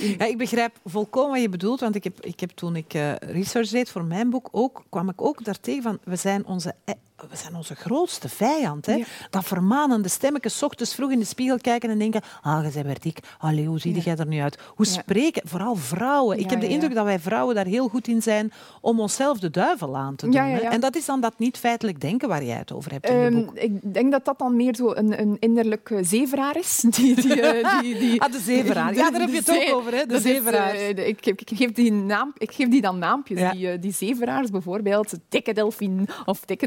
Uh, 0.00 0.18
ja, 0.18 0.24
ik 0.24 0.38
begrijp 0.38 0.78
volkomen 0.84 1.30
wat 1.30 1.40
je 1.40 1.48
bedoelt, 1.48 1.80
want 1.80 1.94
ik 1.94 2.04
heb, 2.04 2.20
ik 2.20 2.40
heb 2.40 2.50
toen 2.50 2.76
ik 2.76 2.94
uh, 2.94 3.14
research 3.14 3.68
deed 3.68 3.90
voor 3.90 4.04
mijn 4.04 4.30
boek 4.30 4.48
ook, 4.50 4.84
kwam 4.88 5.08
ik 5.08 5.22
ook 5.22 5.44
daartegen 5.44 5.82
van 5.82 5.98
we 6.04 6.16
zijn 6.16 6.46
onze, 6.46 6.74
e- 6.84 6.92
we 7.28 7.36
zijn 7.36 7.56
onze 7.56 7.74
grootste 7.74 8.28
vijand. 8.28 8.86
Hè? 8.86 9.02
Dat 9.30 9.44
vermanende 9.44 10.08
stemmetje, 10.08 10.66
ochtends 10.66 10.94
vroeg 10.94 11.10
in 11.10 11.18
de 11.18 11.24
spiegel 11.24 11.58
kijken 11.58 11.90
en 11.90 11.98
denken, 11.98 12.22
ah, 12.42 12.64
je 12.64 12.70
bent 12.72 12.86
weer 12.86 13.00
dik. 13.00 13.18
Allee, 13.38 13.66
hoe 13.66 13.78
zie 13.78 14.00
jij 14.00 14.16
er 14.16 14.26
nu 14.26 14.40
uit? 14.40 14.58
Hoe 14.74 14.86
spreken, 14.86 15.42
vooral 15.48 15.76
vrouwen. 15.76 16.38
Ik 16.38 16.50
heb 16.50 16.60
de 16.60 16.68
indruk 16.68 16.94
dat 16.94 17.04
wij 17.04 17.18
vrouwen 17.18 17.54
daar 17.54 17.66
heel 17.66 17.88
goed 17.88 18.08
in 18.08 18.22
zijn 18.22 18.52
om 18.80 19.00
onszelf 19.00 19.38
de 19.38 19.50
duivel 19.50 19.96
aan 19.96 20.16
te 20.16 20.28
doen. 20.28 20.40
Hè? 20.40 20.58
En 20.58 20.80
dat 20.80 20.96
is 20.96 21.04
dan 21.04 21.20
dat 21.20 21.34
niet 21.36 21.58
feitelijk 21.58 22.00
denken 22.00 22.28
waar 22.28 22.44
jij 22.44 22.56
het 22.56 22.72
over 22.72 22.92
hebt 22.92 23.08
in 23.08 23.16
je 23.16 23.26
ehm, 23.26 23.34
boek. 23.34 23.54
Ik 23.54 23.94
denk 23.94 24.12
dat 24.12 24.24
dat 24.24 24.38
dan 24.38 24.56
meer 24.56 24.74
zo 24.74 24.92
een, 24.94 25.20
een 25.20 25.36
innerlijke 25.38 26.04
zeveraar 26.04 26.56
is. 26.56 26.78
Die, 27.00 27.14
die, 27.14 27.40
eh, 27.40 27.80
die, 27.80 27.98
die 27.98 28.22
ah, 28.22 28.32
de 28.32 28.38
zeveraar. 28.38 28.94
Ja, 28.94 29.10
daar 29.10 29.20
heb 29.20 29.30
je 29.30 29.36
het 29.36 29.50
ook 29.50 29.76
over, 29.76 29.94
hè? 29.94 30.06
de 30.06 30.20
zeveraar. 30.20 30.74
Uh, 30.74 30.88
ik, 30.88 31.26
ik, 31.26 31.50
geef 31.54 31.72
die 31.72 31.92
naam, 31.92 32.32
ik 32.38 32.52
geef 32.52 32.68
die 32.68 32.80
dan 32.80 32.98
naampjes. 32.98 33.50
Die, 33.52 33.72
uh, 33.72 33.80
die 33.80 33.92
zeveraars 33.92 34.50
bijvoorbeeld, 34.50 35.14
dikke 35.28 35.52
delfin 35.52 36.08
of 36.24 36.40
dikke 36.40 36.66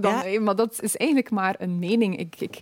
dan, 0.00 0.42
Maar 0.42 0.56
dat 0.56 0.82
is 0.82 0.96
eigenlijk 0.96 1.30
maar 1.30 1.54
een 1.58 1.78
mening. 1.78 2.18
Ik, 2.18 2.34
ik, 2.38 2.60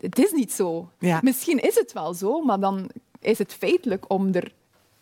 het 0.00 0.18
is 0.18 0.32
niet 0.32 0.52
zo. 0.52 0.90
Misschien 1.20 1.58
is 1.58 1.74
het 1.74 1.92
wel 1.92 2.14
zo, 2.14 2.40
maar 2.40 2.60
dan 2.60 2.90
is 3.20 3.38
het 3.38 3.54
feitelijk 3.54 4.04
om 4.08 4.34
er 4.34 4.52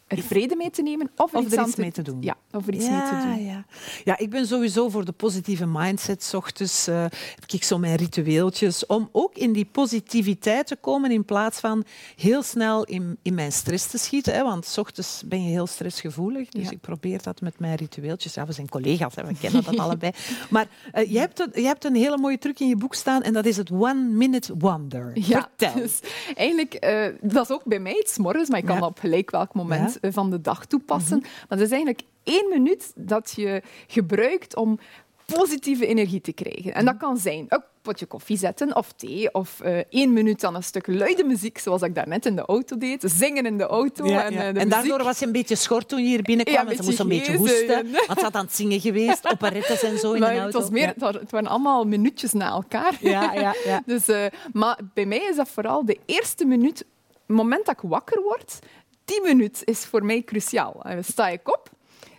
er 0.06 0.22
vrede 0.22 0.56
mee 0.56 0.70
te 0.70 0.82
nemen 0.82 1.10
of 1.16 1.34
er, 1.34 1.42
iets, 1.42 1.76
mee 1.76 1.92
te 1.92 2.02
doen. 2.02 2.22
Ja, 2.22 2.36
of 2.52 2.66
er 2.66 2.74
iets 2.74 2.88
mee 2.88 3.02
te 3.02 3.20
doen. 3.22 3.44
Ja. 3.44 3.64
ja, 4.04 4.18
ik 4.18 4.30
ben 4.30 4.46
sowieso 4.46 4.88
voor 4.88 5.04
de 5.04 5.12
positieve 5.12 5.66
mindset. 5.66 6.22
S 6.22 6.34
ochtends 6.34 6.88
uh, 6.88 7.00
heb 7.34 7.44
ik 7.46 7.64
zo 7.64 7.78
mijn 7.78 7.96
ritueeltjes 7.96 8.86
om 8.86 9.08
ook 9.12 9.34
in 9.34 9.52
die 9.52 9.64
positiviteit 9.64 10.66
te 10.66 10.76
komen 10.76 11.10
in 11.10 11.24
plaats 11.24 11.60
van 11.60 11.84
heel 12.16 12.42
snel 12.42 12.84
in, 12.84 13.18
in 13.22 13.34
mijn 13.34 13.52
stress 13.52 13.86
te 13.86 13.98
schieten. 13.98 14.34
Hè, 14.34 14.42
want 14.42 14.66
s 14.66 14.78
ochtends 14.78 15.22
ben 15.26 15.42
je 15.42 15.50
heel 15.50 15.66
stressgevoelig. 15.66 16.48
Dus 16.48 16.70
ik 16.70 16.80
probeer 16.80 17.22
dat 17.22 17.40
met 17.40 17.58
mijn 17.58 17.74
ritueeltjes. 17.74 18.34
Ja, 18.34 18.46
we 18.46 18.52
zijn 18.52 18.68
collega's, 18.68 19.14
hè, 19.14 19.24
we 19.24 19.34
kennen 19.40 19.64
dat 19.64 19.78
allebei. 19.86 20.12
Maar 20.50 20.66
uh, 20.94 21.10
je, 21.10 21.18
hebt 21.18 21.40
een, 21.40 21.50
je 21.62 21.66
hebt 21.66 21.84
een 21.84 21.94
hele 21.94 22.18
mooie 22.18 22.38
truc 22.38 22.60
in 22.60 22.68
je 22.68 22.76
boek 22.76 22.94
staan 22.94 23.22
en 23.22 23.32
dat 23.32 23.46
is 23.46 23.56
het 23.56 23.70
one 23.70 24.02
minute 24.02 24.56
wonder. 24.58 25.10
Ja, 25.14 25.48
Vertel. 25.56 25.82
Dus 25.82 26.00
eigenlijk, 26.34 26.84
uh, 26.84 27.30
dat 27.32 27.50
is 27.50 27.54
ook 27.54 27.64
bij 27.64 27.78
mij 27.78 27.98
iets 28.00 28.18
morgens, 28.18 28.48
maar 28.48 28.58
ik 28.58 28.64
kan 28.64 28.82
op 28.82 28.98
gelijk 28.98 29.30
welk 29.30 29.54
moment 29.54 29.95
van 30.00 30.30
de 30.30 30.40
dag 30.40 30.66
toepassen. 30.66 31.18
Mhm. 31.18 31.28
Maar 31.48 31.58
dat 31.58 31.66
is 31.66 31.70
eigenlijk 31.70 32.02
één 32.22 32.48
minuut 32.48 32.92
dat 32.94 33.32
je 33.36 33.62
gebruikt 33.86 34.56
om 34.56 34.78
positieve 35.26 35.86
energie 35.86 36.20
te 36.20 36.32
krijgen. 36.32 36.74
En 36.74 36.84
dat 36.84 36.94
mhm. 36.94 37.04
kan 37.04 37.16
zijn 37.16 37.44
een 37.48 37.62
potje 37.82 38.06
koffie 38.06 38.36
zetten 38.36 38.76
of 38.76 38.92
thee 38.92 39.34
of 39.34 39.60
uh, 39.64 39.78
één 39.90 40.12
minuut 40.12 40.44
aan 40.44 40.54
een 40.54 40.62
stuk 40.62 40.86
luide 40.86 41.24
muziek, 41.24 41.58
zoals 41.58 41.82
ik 41.82 41.94
daarnet 41.94 42.26
in 42.26 42.36
de 42.36 42.42
auto 42.42 42.78
deed. 42.78 43.04
Zingen 43.06 43.46
in 43.46 43.58
de 43.58 43.66
auto. 43.66 44.04
en, 44.04 44.32
uh, 44.32 44.60
en 44.60 44.68
daardoor 44.68 45.02
was 45.02 45.18
je 45.18 45.26
een 45.26 45.32
beetje 45.32 45.56
schort 45.56 45.88
toen 45.88 46.02
je 46.02 46.06
hier 46.06 46.22
binnenkwam. 46.22 46.68
Ja, 46.68 46.76
ze 46.76 46.82
moest 46.82 46.98
een 46.98 47.08
beetje 47.08 47.36
hoesten. 47.36 47.90
Want 48.06 48.18
ze 48.18 48.24
had 48.24 48.34
aan 48.34 48.44
het 48.44 48.54
zingen 48.54 48.80
geweest, 48.80 49.30
operettes 49.32 49.82
en 49.82 49.98
zo 49.98 50.12
in 50.12 50.20
de 50.20 50.26
auto. 50.26 50.44
Het, 50.44 50.52
was 50.52 50.70
meer, 50.70 50.94
het 50.96 51.30
waren 51.30 51.48
allemaal 51.48 51.84
minuutjes 51.84 52.32
na 52.32 52.50
elkaar. 52.50 52.96
Ja, 53.00 53.32
ja, 53.32 53.54
ja. 53.64 53.82
dus, 53.92 54.08
uh, 54.08 54.24
maar 54.52 54.78
bij 54.94 55.06
mij 55.06 55.26
is 55.30 55.36
dat 55.36 55.48
vooral 55.48 55.84
de 55.84 55.98
eerste 56.06 56.44
minuut, 56.44 56.78
het 56.78 57.36
moment 57.36 57.66
dat 57.66 57.74
ik 57.74 57.88
wakker 57.88 58.22
word, 58.22 58.58
10 59.06 59.22
minuten 59.22 59.66
is 59.66 59.84
voor 59.84 60.04
mij 60.04 60.22
cruciaal. 60.22 60.84
Sta 61.00 61.28
ik 61.28 61.48
op, 61.48 61.70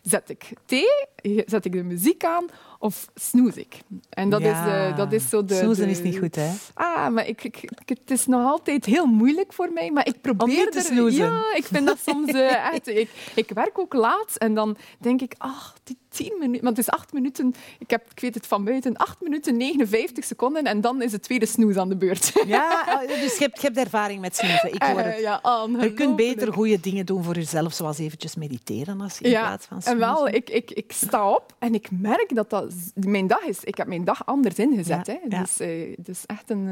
zet 0.02 0.30
ik 0.30 0.50
thee, 0.66 1.44
zet 1.46 1.66
ik 1.66 1.72
de 1.72 1.84
muziek 1.84 2.24
aan 2.24 2.46
of 2.80 3.08
snoez 3.16 3.56
ik. 3.56 3.80
En 4.10 4.30
dat, 4.30 4.42
is, 4.42 4.48
eh, 4.48 4.98
dat 4.98 5.14
is 5.14 5.30
zo 5.30 5.46
de... 5.46 5.56
Snoezen 5.56 5.90
is 5.90 6.02
niet 6.02 6.18
goed, 6.18 6.36
hè? 6.36 6.52
Ah, 6.74 7.08
maar 7.08 7.28
ik, 7.28 7.44
ik, 7.44 7.70
het 7.86 8.12
is 8.12 8.26
nog 8.26 8.46
altijd 8.46 8.86
heel 8.86 9.06
moeilijk 9.06 9.54
voor 9.54 9.72
mij, 9.74 9.92
maar 9.92 10.08
ik 10.08 10.22
probeer... 10.22 10.66
Om 10.66 10.72
te 10.72 10.82
snoezen. 10.82 11.26
Er... 11.26 11.32
Ja, 11.32 11.56
ik 11.56 11.66
vind 11.66 11.88
dat 11.88 12.00
soms 12.06 12.32
eh, 12.32 12.68
echt... 12.74 12.88
Ik, 12.88 13.10
ik 13.36 13.50
werk 13.50 13.80
ook 13.80 13.94
laat 13.94 14.36
en 14.38 14.54
dan 14.54 14.78
denk 15.00 15.22
ik, 15.22 15.36
ach, 15.38 15.76
10 16.18 16.34
minuten, 16.40 16.64
want 16.64 16.78
het 16.78 16.88
is 16.88 16.94
8 16.94 17.14
minuten, 17.14 17.54
ik, 17.80 17.90
heb, 17.90 18.04
weet 18.16 18.34
het 18.34 18.48
van 18.48 18.64
buiten, 18.64 18.98
8 18.98 19.22
minuten 19.22 19.58
59 19.58 20.24
seconden 20.24 20.64
en 20.64 20.82
dan 20.82 21.02
is 21.02 21.12
het 21.12 21.24
tweede 21.24 21.46
snoes 21.46 21.76
aan 21.76 21.90
de 21.90 21.98
beurt. 21.98 22.32
Ja, 22.48 22.86
oh, 22.88 23.08
dus 23.08 23.38
je 23.38 23.52
hebt, 23.62 23.78
ervaring 23.78 24.22
met 24.22 24.36
snoezen. 24.36 24.74
Ik. 24.74 24.82
Eh, 24.82 25.20
ja, 25.20 25.42
je 25.80 25.94
kunt 25.94 26.16
beter 26.16 26.54
goede 26.54 26.80
dingen 26.80 27.06
doen 27.06 27.24
voor 27.24 27.36
jezelf, 27.36 27.74
zoals 27.74 27.98
eventjes 27.98 28.36
mediteren 28.36 29.02
als 29.02 29.22
in 29.22 29.32
plaats 29.32 29.66
van 29.66 29.82
snoezen. 29.82 30.02
En 30.02 30.14
wel, 30.14 30.28
ik, 30.28 30.50
ik, 30.50 30.72
ik 30.72 30.92
sta 30.92 31.30
op 31.30 31.56
en 31.60 31.74
ik 31.74 31.88
merk 31.92 32.36
dat 32.36 32.50
dat 32.50 32.74
mijn 32.94 33.28
dag 33.28 33.42
is. 33.42 33.64
Ik 33.64 33.78
heb 33.78 33.88
mijn 33.88 34.04
dag 34.04 34.26
anders 34.26 34.56
ingezet. 34.56 35.08
Hè. 35.08 35.18
Dus, 35.28 35.60
eh, 35.60 35.96
dus 35.98 36.26
echt 36.26 36.50
een, 36.50 36.68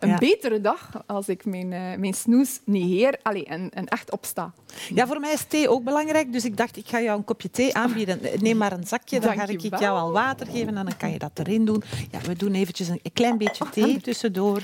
eh, 0.00 0.10
een 0.10 0.18
betere 0.18 0.60
dag 0.60 0.90
als 1.06 1.28
ik 1.28 1.44
mijn, 1.44 1.68
mijn 2.00 2.14
snoes 2.14 2.60
negeer 2.64 3.18
Allee, 3.22 3.44
en, 3.44 3.70
en 3.70 3.86
echt 3.86 4.10
opsta. 4.10 4.52
Ja, 4.94 5.06
voor 5.06 5.20
mij 5.20 5.32
is 5.32 5.44
thee 5.44 5.68
ook 5.68 5.84
belangrijk, 5.84 6.32
dus 6.32 6.44
ik 6.44 6.56
dacht, 6.56 6.76
ik 6.76 6.88
ga 6.88 7.00
jou 7.00 7.18
een 7.18 7.24
kopje 7.24 7.50
thee 7.50 7.74
aanbieden. 7.74 8.20
Neem 8.40 8.56
maar 8.56 8.72
een 8.72 8.85
zakje, 8.86 9.20
dan 9.20 9.34
ga 9.34 9.46
ik 9.46 9.60
jou 9.60 9.98
al 9.98 10.12
water 10.12 10.46
geven 10.46 10.76
en 10.76 10.84
dan 10.84 10.96
kan 10.96 11.10
je 11.10 11.18
dat 11.18 11.30
erin 11.34 11.64
doen. 11.64 11.82
Ja, 12.10 12.20
we 12.20 12.36
doen 12.36 12.54
eventjes 12.54 12.88
een, 12.88 13.00
klein 13.12 13.38
beetje 13.38 13.64
oh, 13.64 13.70
thee 13.70 14.00
tussendoor. 14.00 14.62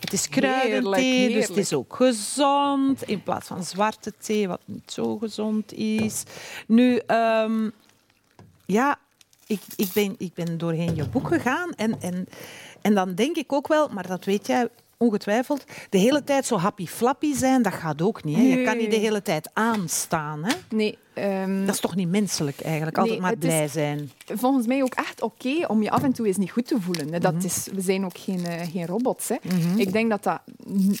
Het 0.00 0.12
is 0.12 0.28
kruidenthee, 0.28 1.32
dus 1.32 1.48
het 1.48 1.56
is 1.56 1.72
ook 1.72 1.96
gezond. 1.96 3.02
In 3.02 3.22
plaats 3.22 3.46
van 3.46 3.64
zwarte 3.64 4.12
thee, 4.18 4.48
wat 4.48 4.60
niet 4.64 4.92
zo 4.92 5.18
gezond 5.18 5.72
is. 5.72 6.22
Nu, 6.66 7.00
um, 7.06 7.72
ja, 8.66 8.98
ik, 9.46 9.60
ik, 9.76 9.88
ben, 9.94 10.14
ik 10.18 10.34
ben 10.34 10.58
doorheen 10.58 10.94
je 10.94 11.08
boek 11.08 11.28
gegaan 11.28 11.72
en, 11.72 12.00
en, 12.00 12.28
en 12.82 12.94
dan 12.94 13.14
denk 13.14 13.36
ik 13.36 13.52
ook 13.52 13.68
wel, 13.68 13.88
maar 13.88 14.06
dat 14.06 14.24
weet 14.24 14.46
jij 14.46 14.68
ongetwijfeld, 14.96 15.64
de 15.90 15.98
hele 15.98 16.24
tijd 16.24 16.46
zo 16.46 16.56
happy 16.56 16.86
flappy 16.86 17.34
zijn, 17.34 17.62
dat 17.62 17.72
gaat 17.72 18.02
ook 18.02 18.24
niet. 18.24 18.36
Hè? 18.36 18.42
Je 18.42 18.64
kan 18.64 18.76
niet 18.76 18.90
de 18.90 18.96
hele 18.96 19.22
tijd 19.22 19.50
aanstaan. 19.52 20.44
Hè? 20.44 20.54
Nee. 20.68 20.98
Um, 21.14 21.66
dat 21.66 21.74
is 21.74 21.80
toch 21.80 21.94
niet 21.94 22.08
menselijk 22.08 22.60
eigenlijk, 22.60 22.98
altijd 22.98 23.20
maar 23.20 23.36
blij 23.36 23.68
zijn. 23.68 24.10
Volgens 24.26 24.66
mij 24.66 24.82
ook 24.82 24.94
echt 24.94 25.22
oké 25.22 25.66
om 25.66 25.82
je 25.82 25.90
af 25.90 26.02
en 26.02 26.12
toe 26.12 26.26
eens 26.26 26.36
niet 26.36 26.50
goed 26.50 26.66
te 26.66 26.80
voelen. 26.80 27.20
Dat 27.20 27.34
mhm. 27.34 27.44
is, 27.44 27.68
we 27.72 27.80
zijn 27.80 28.04
ook 28.04 28.18
geen, 28.18 28.40
uh, 28.40 28.60
geen 28.72 28.86
robots. 28.86 29.28
Hè. 29.28 29.36
Mhm. 29.42 29.78
Ik 29.78 29.92
denk 29.92 30.10
dat 30.10 30.22
dat 30.22 30.40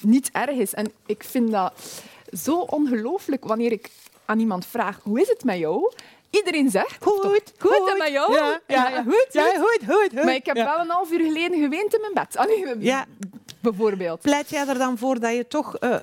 niet 0.02 0.30
erg 0.32 0.56
is. 0.56 0.74
En 0.74 0.92
ik 1.06 1.24
vind 1.24 1.50
dat 1.50 1.72
zo 2.32 2.58
ongelooflijk 2.58 3.44
wanneer 3.44 3.72
ik 3.72 3.90
aan 4.24 4.38
iemand 4.38 4.66
vraag, 4.66 5.00
hoe 5.02 5.20
is 5.20 5.28
het 5.28 5.44
met 5.44 5.58
jou? 5.58 5.92
Iedereen 6.30 6.70
zegt 6.70 6.96
goed, 7.00 7.24
goed, 7.24 7.52
goed. 7.58 7.90
En 7.90 7.98
met 7.98 8.10
jou? 8.10 8.32
Ja, 8.32 8.60
ja, 8.66 8.88
ja, 8.88 9.02
goed, 9.02 9.26
ja, 9.30 9.50
goed, 9.54 9.78
goed, 9.86 10.10
goed. 10.12 10.24
Maar 10.24 10.34
ik 10.34 10.46
heb 10.46 10.56
wel 10.56 10.78
een 10.78 10.90
half 10.90 11.10
uur 11.10 11.24
geleden 11.24 11.60
geweend 11.60 11.94
in 11.94 12.00
mijn 12.00 12.14
bed. 12.14 12.36
Allee, 12.36 12.78
ja. 12.78 13.06
Bijvoorbeeld. 13.70 14.20
Pleit 14.20 14.50
jij 14.50 14.66
er 14.66 14.78
dan 14.78 14.98
voor 14.98 15.20
dat 15.20 15.34
je 15.34 15.48
toch 15.48 15.76
uh, 15.80 15.96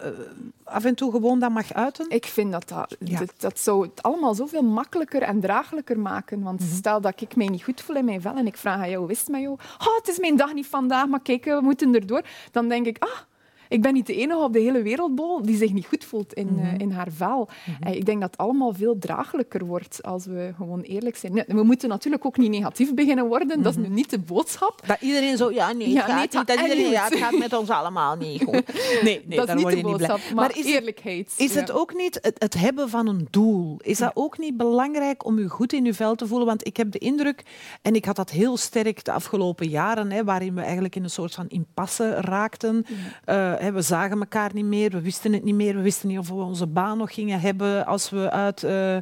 af 0.63 0.85
en 0.85 0.95
toe 0.95 1.11
gewoon 1.11 1.39
dat 1.39 1.49
mag 1.49 1.73
uiten? 1.73 2.05
Ik 2.09 2.25
vind 2.25 2.51
dat 2.51 2.67
dat, 2.67 2.95
dat, 2.99 3.33
dat, 3.37 3.59
zou 3.59 3.81
het 3.81 4.03
allemaal 4.03 4.33
zoveel 4.33 4.61
makkelijker 4.61 5.21
en 5.21 5.39
draaglijker 5.39 5.99
maken. 5.99 6.41
Want 6.41 6.59
mhm. 6.59 6.69
stel 6.69 7.01
dat 7.01 7.21
ik 7.21 7.35
mij 7.35 7.47
niet 7.47 7.63
goed 7.63 7.81
voel 7.81 7.95
in 7.95 8.05
mijn 8.05 8.21
vel 8.21 8.35
en 8.35 8.47
ik 8.47 8.57
vraag 8.57 8.79
aan 8.79 8.89
jou, 8.89 9.07
wist 9.07 9.27
met 9.27 9.41
jou? 9.41 9.57
Oh, 9.79 9.95
het 9.95 10.07
is 10.07 10.19
mijn 10.19 10.35
dag 10.35 10.53
niet 10.53 10.67
vandaag, 10.67 11.07
maar 11.07 11.21
kijk, 11.21 11.45
we 11.45 11.59
moeten 11.61 11.95
erdoor. 11.95 12.21
Dan 12.51 12.69
denk 12.69 12.85
ik, 12.85 13.03
ah, 13.03 13.19
ik 13.69 13.81
ben 13.81 13.93
niet 13.93 14.07
de 14.07 14.15
enige 14.15 14.39
op 14.39 14.53
de 14.53 14.59
hele 14.59 14.81
wereldbol 14.81 15.41
die 15.41 15.57
zich 15.57 15.73
niet 15.73 15.85
goed 15.85 16.03
voelt 16.03 16.33
in, 16.33 16.47
mm 16.47 16.57
in 16.77 16.91
haar 16.91 17.07
vel. 17.11 17.49
Mm 17.65 17.93
Ik 17.93 18.05
denk 18.05 18.21
dat 18.21 18.31
het 18.31 18.39
allemaal 18.39 18.73
veel 18.73 18.97
draaglijker 18.99 19.65
wordt 19.65 20.03
als 20.03 20.25
we 20.25 20.51
gewoon 20.55 20.81
eerlijk 20.81 21.17
zijn. 21.17 21.43
We 21.47 21.63
moeten 21.63 21.89
natuurlijk 21.89 22.25
ook 22.25 22.37
niet 22.37 22.49
negatief 22.49 22.93
beginnen 22.93 23.27
worden. 23.27 23.61
Dat 23.63 23.71
is 23.71 23.79
mhm. 23.79 23.89
nu 23.89 23.95
niet 23.95 24.09
de 24.09 24.19
boodschap. 24.19 24.81
Dat 24.87 25.01
iedereen 25.01 25.37
zo, 25.37 25.51
ja, 25.51 25.71
nee, 25.71 25.95
het, 25.95 26.05
gaat, 26.05 26.21
niet, 26.21 26.47
dat 26.47 26.59
iedereen, 26.61 26.89
ja, 26.89 27.03
het 27.03 27.15
gaat 27.15 27.37
met 27.37 27.53
ons 27.53 27.69
allemaal 27.69 28.15
niet 28.15 28.43
goed. 28.43 28.63
Nee, 29.03 29.23
nee 29.25 29.37
dat 29.37 29.47
is 29.47 29.53
niet 29.53 29.69
de 29.69 29.81
boodschap, 29.81 30.19
maar, 30.19 30.35
maar 30.35 30.57
is 30.57 30.65
eerlijkheid. 30.65 31.33
is 31.37 31.55
het 31.55 31.71
ook 31.71 31.93
niet 31.93 32.19
het, 32.21 32.35
het, 32.37 32.53
hebben 32.53 32.89
van 32.89 33.07
een 33.07 33.27
doel? 33.29 33.77
Is 33.81 33.97
dat 33.97 34.11
ook 34.13 34.37
niet 34.37 34.57
belangrijk 34.57 35.25
om 35.25 35.39
je 35.39 35.47
goed 35.47 35.73
in 35.73 35.85
je 35.85 35.93
vel 35.93 36.15
te 36.15 36.27
voelen? 36.27 36.47
Want 36.47 36.67
ik 36.67 36.77
heb 36.77 36.91
de 36.91 36.97
indruk, 36.97 37.43
en 37.81 37.95
ik 37.95 38.05
had 38.05 38.15
dat 38.15 38.29
heel 38.29 38.57
sterk 38.57 39.03
de 39.03 39.11
afgelopen 39.11 39.67
jaren, 39.67 40.11
hè, 40.11 40.23
waarin 40.23 40.55
we 40.55 40.61
eigenlijk 40.61 40.95
in 40.95 41.03
een 41.03 41.09
soort 41.09 41.33
van 41.33 41.47
impasse 41.47 42.09
raakten. 42.09 42.85
Uh, 43.25 43.58
we 43.59 43.81
zagen 43.81 44.19
elkaar 44.19 44.53
niet 44.53 44.65
meer, 44.65 44.89
we 44.89 45.01
wisten 45.01 45.33
het 45.33 45.43
niet 45.43 45.55
meer, 45.55 45.75
we 45.75 45.81
wisten 45.81 46.07
niet 46.07 46.19
of 46.19 46.27
we 46.27 46.33
onze 46.33 46.67
baan 46.67 46.97
nog 46.97 47.13
gingen 47.13 47.39
hebben 47.39 47.85
als 47.85 48.09
we 48.09 48.31
uit, 48.31 48.63
uh, 48.63 48.97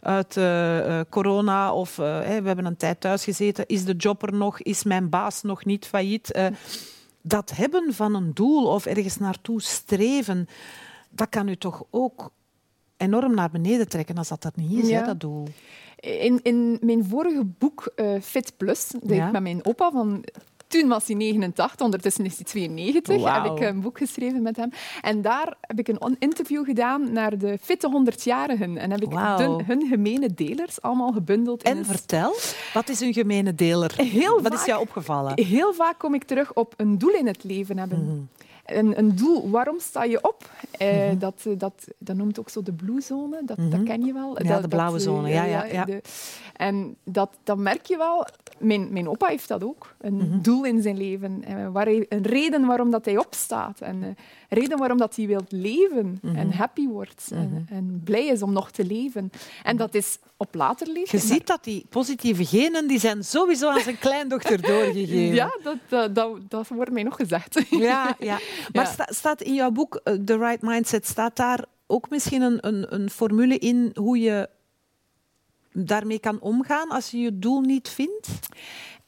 uit 0.00 0.36
uh, 0.36 1.00
corona 1.08 1.72
of 1.72 1.96
we 1.96 2.02
hebben 2.02 2.64
een 2.64 2.76
tijd 2.76 3.00
thuis 3.00 3.24
gezeten. 3.24 3.66
Is 3.66 3.84
de 3.84 3.94
job 3.96 4.22
er 4.22 4.34
nog? 4.34 4.60
Is 4.60 4.84
mijn 4.84 5.08
baas 5.08 5.42
nog 5.42 5.64
niet 5.64 5.86
failliet? 5.86 6.40
dat 7.22 7.50
hebben 7.50 7.94
van 7.94 8.14
een 8.14 8.34
doel 8.34 8.66
of 8.66 8.86
ergens 8.86 9.16
naartoe 9.16 9.62
streven, 9.62 10.48
dat 11.10 11.28
kan 11.28 11.48
u 11.48 11.56
toch 11.56 11.84
ook 11.90 12.30
enorm 12.96 13.34
naar 13.34 13.50
beneden 13.50 13.88
trekken 13.88 14.16
als 14.16 14.28
dat 14.28 14.42
dat 14.42 14.56
niet 14.56 14.84
is, 14.84 14.90
hè, 14.90 15.04
dat 15.04 15.20
doel. 15.20 15.48
In, 16.00 16.40
in 16.42 16.78
mijn 16.80 17.04
vorige 17.04 17.44
boek 17.44 17.92
Fit 18.22 18.52
Plus, 18.56 18.88
dat 18.88 19.10
ik 19.10 19.32
met 19.32 19.42
mijn 19.42 19.64
opa 19.64 19.90
van 19.90 20.24
toen 20.68 20.88
was 20.88 21.06
hij 21.06 21.16
89, 21.16 21.80
ondertussen 21.80 22.24
is 22.24 22.34
hij 22.34 22.44
92. 22.44 23.32
Heb 23.32 23.44
ik 23.44 23.60
een 23.60 23.80
boek 23.80 23.98
geschreven 23.98 24.42
met 24.42 24.56
hem. 24.56 24.70
En 25.00 25.22
daar 25.22 25.54
heb 25.60 25.78
ik 25.78 25.88
een 25.88 26.16
interview 26.18 26.64
gedaan 26.64 27.12
naar 27.12 27.38
de 27.38 27.58
fitte 27.60 28.04
100-jarigen. 28.04 28.76
En 28.76 28.90
heb 28.90 29.02
ik 29.02 29.12
hun 29.66 29.86
gemene 29.88 30.34
delers 30.34 30.82
allemaal 30.82 31.12
gebundeld. 31.12 31.62
En 31.62 31.84
vertel, 31.84 32.34
wat 32.74 32.88
is 32.88 33.00
een 33.00 33.12
gemene 33.12 33.54
deler? 33.54 33.92
Heel 33.96 34.42
wat 34.42 34.52
is 34.52 34.64
jou 34.64 34.80
opgevallen? 34.80 35.44
Heel 35.44 35.72
vaak 35.74 35.98
kom 35.98 36.14
ik 36.14 36.24
terug 36.24 36.54
op 36.54 36.74
een 36.76 36.98
doel 36.98 37.12
in 37.12 37.26
het 37.26 37.44
leven 37.44 37.78
hebben. 37.78 38.04
Mhm. 38.04 38.46
Een, 38.68 38.98
een 38.98 39.16
doel, 39.16 39.50
waarom 39.50 39.80
sta 39.80 40.04
je 40.04 40.28
op? 40.28 40.50
Uh, 40.82 41.10
dat, 41.18 41.46
dat, 41.56 41.88
dat 41.98 42.16
noemt 42.16 42.38
ook 42.38 42.48
zo 42.48 42.62
de 42.62 42.72
blue 42.72 43.00
zone, 43.00 43.42
dat, 43.44 43.56
dat 43.70 43.82
ken 43.82 44.04
je 44.04 44.12
wel. 44.12 44.42
Ja, 44.42 44.48
dat, 44.48 44.62
de 44.62 44.68
blauwe 44.68 44.92
dat, 44.92 45.02
zone, 45.02 45.28
ja. 45.28 45.44
ja, 45.44 45.64
ja. 45.64 45.84
De, 45.84 46.02
en 46.52 46.96
dat, 47.04 47.30
dat 47.42 47.58
merk 47.58 47.86
je 47.86 47.96
wel. 47.96 48.26
Mijn, 48.58 48.92
mijn 48.92 49.08
opa 49.08 49.26
heeft 49.26 49.48
dat 49.48 49.64
ook, 49.64 49.94
een 50.00 50.42
doel 50.42 50.64
in 50.64 50.82
zijn 50.82 50.96
leven. 50.96 51.42
Uh, 51.48 51.68
waar 51.72 51.84
hij, 51.84 52.06
een 52.08 52.22
reden 52.22 52.66
waarom 52.66 52.90
dat 52.90 53.04
hij 53.04 53.18
opstaat. 53.18 53.80
En 53.80 54.16
reden 54.48 54.78
waarom 54.78 54.98
dat 54.98 55.16
hij 55.16 55.26
wil 55.26 55.44
leven 55.48 56.18
en 56.22 56.52
happy 56.52 56.86
wordt. 56.86 57.28
en, 57.32 57.66
en 57.70 58.00
blij 58.04 58.26
is 58.26 58.42
om 58.42 58.52
nog 58.52 58.70
te 58.70 58.84
leven. 58.84 59.30
En 59.62 59.76
dat 59.76 59.94
is 59.94 60.18
op 60.36 60.54
later 60.54 60.86
leven. 60.86 61.18
Je 61.18 61.26
ziet 61.26 61.46
dat 61.46 61.64
die 61.64 61.86
positieve 61.88 62.44
genen 62.44 62.86
die 62.86 62.98
zijn 62.98 63.24
sowieso 63.24 63.70
aan 63.70 63.80
zijn 63.80 63.98
kleindochter 63.98 64.62
doorgegeven. 64.62 65.34
Ja, 65.34 65.56
dat, 65.62 65.76
dat, 65.88 66.14
dat, 66.14 66.38
dat 66.48 66.68
wordt 66.68 66.90
mij 66.90 67.02
nog 67.02 67.16
gezegd. 67.16 67.66
Ja, 67.70 68.16
ja. 68.18 68.38
maar 68.72 68.84
ja. 68.84 68.92
Sta, 68.92 69.06
staat 69.08 69.42
in 69.42 69.54
jouw 69.54 69.70
boek 69.70 70.00
uh, 70.04 70.14
The 70.14 70.38
Right 70.38 70.62
Mindset, 70.62 71.06
staat 71.06 71.36
daar 71.36 71.64
ook 71.86 72.10
misschien 72.10 72.42
een, 72.42 72.66
een, 72.66 72.94
een 72.94 73.10
formule 73.10 73.58
in 73.58 73.90
hoe 73.94 74.18
je 74.18 74.48
daarmee 75.72 76.18
kan 76.18 76.40
omgaan 76.40 76.88
als 76.88 77.10
je 77.10 77.18
je 77.18 77.38
doel 77.38 77.60
niet 77.60 77.88
vindt? 77.88 78.28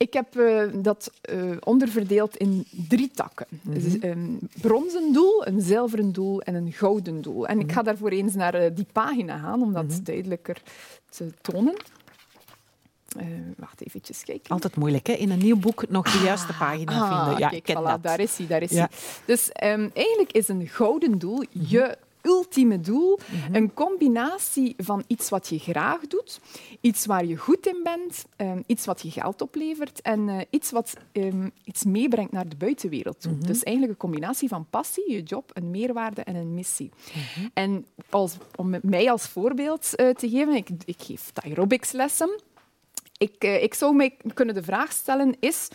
Ik 0.02 0.12
heb 0.12 0.37
uh, 0.37 0.62
dat 0.75 1.12
uh, 1.30 1.57
onderverdeeld 1.61 2.37
in 2.37 2.66
drie 2.88 3.11
takken. 3.14 3.47
Mm 3.50 3.59
-hmm. 3.62 3.75
dus 3.75 3.97
een 4.00 4.38
bronzen 4.61 5.12
doel, 5.12 5.47
een 5.47 5.61
zilveren 5.61 6.12
doel 6.12 6.42
en 6.42 6.54
een 6.54 6.73
gouden 6.73 7.23
doel. 7.23 7.47
En 7.47 7.54
mm 7.54 7.61
-hmm. 7.61 7.69
ik 7.69 7.75
ga 7.75 7.83
daarvoor 7.83 8.11
eens 8.11 8.35
naar 8.35 8.62
uh, 8.62 8.71
die 8.75 8.87
pagina 8.92 9.38
gaan 9.38 9.62
om 9.62 9.73
dat 9.73 9.83
mm 9.83 9.90
-hmm. 9.90 10.04
duidelijker 10.04 10.62
te 11.09 11.33
tonen. 11.40 11.75
Uh, 13.16 13.25
wacht 13.57 13.87
even 13.87 14.00
kijken. 14.25 14.50
Altijd 14.50 14.76
moeilijk, 14.76 15.07
hè? 15.07 15.12
In 15.12 15.30
een 15.30 15.38
nieuw 15.38 15.57
boek 15.57 15.88
nog 15.88 16.12
de 16.12 16.25
juiste 16.25 16.57
pagina 16.59 17.00
ah, 17.00 17.16
vinden. 17.16 17.38
Ja, 17.38 17.49
kijk, 17.49 17.62
ken 17.62 17.76
voilà, 17.76 17.85
dat. 17.85 18.02
daar 18.02 18.21
is 18.21 18.37
hij. 18.37 18.47
Daar 18.47 18.62
is 18.62 18.71
ja. 18.71 18.88
hij. 18.90 18.99
Dus 19.25 19.47
um, 19.47 19.90
eigenlijk 19.95 20.33
is 20.33 20.49
een 20.49 20.69
gouden 20.69 21.19
doel 21.19 21.45
je 21.50 21.97
ultieme 22.22 22.80
doel 22.80 23.18
mm 23.18 23.40
-hmm. 23.40 23.54
een 23.54 23.74
combinatie 23.74 24.74
van 24.76 25.04
iets 25.06 25.28
wat 25.28 25.48
je 25.48 25.58
graag 25.58 26.06
doet, 26.06 26.40
iets 26.80 27.06
waar 27.06 27.24
je 27.24 27.36
goed 27.36 27.66
in 27.66 27.80
bent, 27.82 28.24
um, 28.36 28.62
iets 28.66 28.86
wat 28.86 29.02
je 29.02 29.10
geld 29.10 29.40
oplevert 29.40 30.00
en 30.00 30.28
uh, 30.28 30.40
iets 30.50 30.70
wat 30.70 30.94
um, 31.12 31.50
iets 31.64 31.84
meebrengt 31.84 32.32
naar 32.32 32.48
de 32.48 32.56
buitenwereld 32.56 33.20
toe. 33.20 33.32
Mm 33.32 33.38
-hmm. 33.38 33.46
Dus 33.46 33.62
eigenlijk 33.62 33.92
een 33.92 34.08
combinatie 34.08 34.48
van 34.48 34.66
passie, 34.70 35.12
je 35.12 35.22
job, 35.22 35.50
een 35.54 35.70
meerwaarde 35.70 36.22
en 36.22 36.34
een 36.34 36.54
missie. 36.54 36.90
Mm 37.14 37.22
-hmm. 37.34 37.50
En 37.54 37.86
als, 38.10 38.36
om 38.56 38.74
mij 38.82 39.10
als 39.10 39.26
voorbeeld 39.28 39.92
uh, 39.96 40.08
te 40.08 40.28
geven, 40.28 40.54
ik, 40.54 40.68
ik 40.84 41.02
geef 41.02 41.30
aerobics 41.34 41.92
lessen. 41.92 42.40
Ik, 43.18 43.44
uh, 43.44 43.62
ik 43.62 43.74
zou 43.74 43.94
mij 43.94 44.16
kunnen 44.34 44.54
de 44.54 44.62
vraag 44.62 44.92
stellen, 44.92 45.36
is 45.40 45.68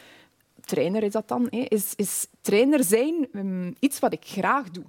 trainer 0.65 1.03
is 1.03 1.11
dat 1.11 1.27
dan, 1.27 1.47
hè? 1.49 1.59
Is, 1.67 1.93
is 1.95 2.27
trainer 2.41 2.83
zijn 2.83 3.27
um, 3.33 3.75
iets 3.79 3.99
wat 3.99 4.13
ik 4.13 4.23
graag 4.25 4.71
doe? 4.71 4.83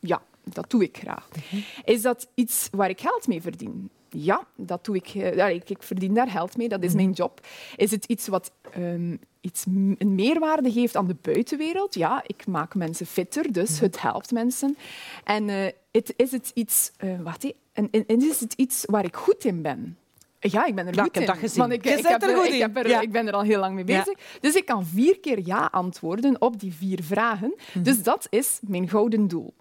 Ja, 0.00 0.22
dat 0.44 0.70
doe 0.70 0.82
ik 0.82 0.96
graag. 0.96 1.28
Mm-hmm. 1.28 1.64
Is 1.84 2.02
dat 2.02 2.28
iets 2.34 2.68
waar 2.70 2.88
ik 2.88 3.00
geld 3.00 3.26
mee 3.26 3.42
verdien? 3.42 3.90
Ja, 4.08 4.46
dat 4.56 4.84
doe 4.84 4.96
ik. 4.96 5.06
Ja, 5.06 5.46
ik, 5.46 5.70
ik 5.70 5.82
verdien 5.82 6.14
daar 6.14 6.28
geld 6.28 6.56
mee, 6.56 6.68
dat 6.68 6.82
is 6.82 6.92
mm-hmm. 6.92 7.04
mijn 7.04 7.16
job. 7.16 7.46
Is 7.76 7.90
het 7.90 8.04
iets 8.04 8.28
wat 8.28 8.52
um, 8.76 9.20
iets, 9.40 9.66
een 9.98 10.14
meerwaarde 10.14 10.72
geeft 10.72 10.96
aan 10.96 11.06
de 11.06 11.16
buitenwereld? 11.20 11.94
Ja, 11.94 12.22
ik 12.26 12.46
maak 12.46 12.74
mensen 12.74 13.06
fitter, 13.06 13.52
dus 13.52 13.70
mm-hmm. 13.70 13.86
het 13.86 14.00
helpt 14.00 14.30
mensen. 14.30 14.76
En 15.24 15.48
uh, 15.48 15.66
het, 15.90 16.14
is 16.16 16.30
het 16.30 16.50
iets, 16.54 16.92
uh, 17.04 17.20
wat, 17.20 17.54
en, 17.72 17.90
en 17.90 18.04
is 18.06 18.40
het 18.40 18.52
iets 18.52 18.84
waar 18.86 19.04
ik 19.04 19.16
goed 19.16 19.44
in 19.44 19.62
ben? 19.62 19.98
Ja, 20.40 20.66
ik 20.66 20.74
ben 20.74 20.86
er 20.86 20.94
ja, 20.94 21.02
goed 21.02 21.16
ik 21.16 21.22
heb 21.26 21.34
in. 21.36 21.40
dat. 21.40 21.54
Want 21.54 21.72
ik, 21.72 21.84
je 21.84 21.90
ik, 21.90 22.06
heb 22.06 22.22
er 22.22 22.44
ik, 22.54 22.60
heb 22.60 22.76
er, 22.76 22.88
ja. 22.88 23.00
ik 23.00 23.12
ben 23.12 23.26
er 23.26 23.32
al 23.32 23.42
heel 23.42 23.58
lang 23.58 23.74
mee 23.74 23.84
bezig. 23.84 24.06
Ja. 24.06 24.38
Dus 24.40 24.54
ik 24.54 24.64
kan 24.64 24.86
vier 24.86 25.20
keer 25.20 25.40
ja 25.44 25.68
antwoorden 25.70 26.40
op 26.40 26.60
die 26.60 26.74
vier 26.74 27.02
vragen. 27.02 27.54
-hmm. 27.72 27.82
Dus 27.82 28.02
dat 28.02 28.26
is 28.30 28.58
mijn 28.62 28.88
gouden 28.88 29.28
doel. 29.28 29.54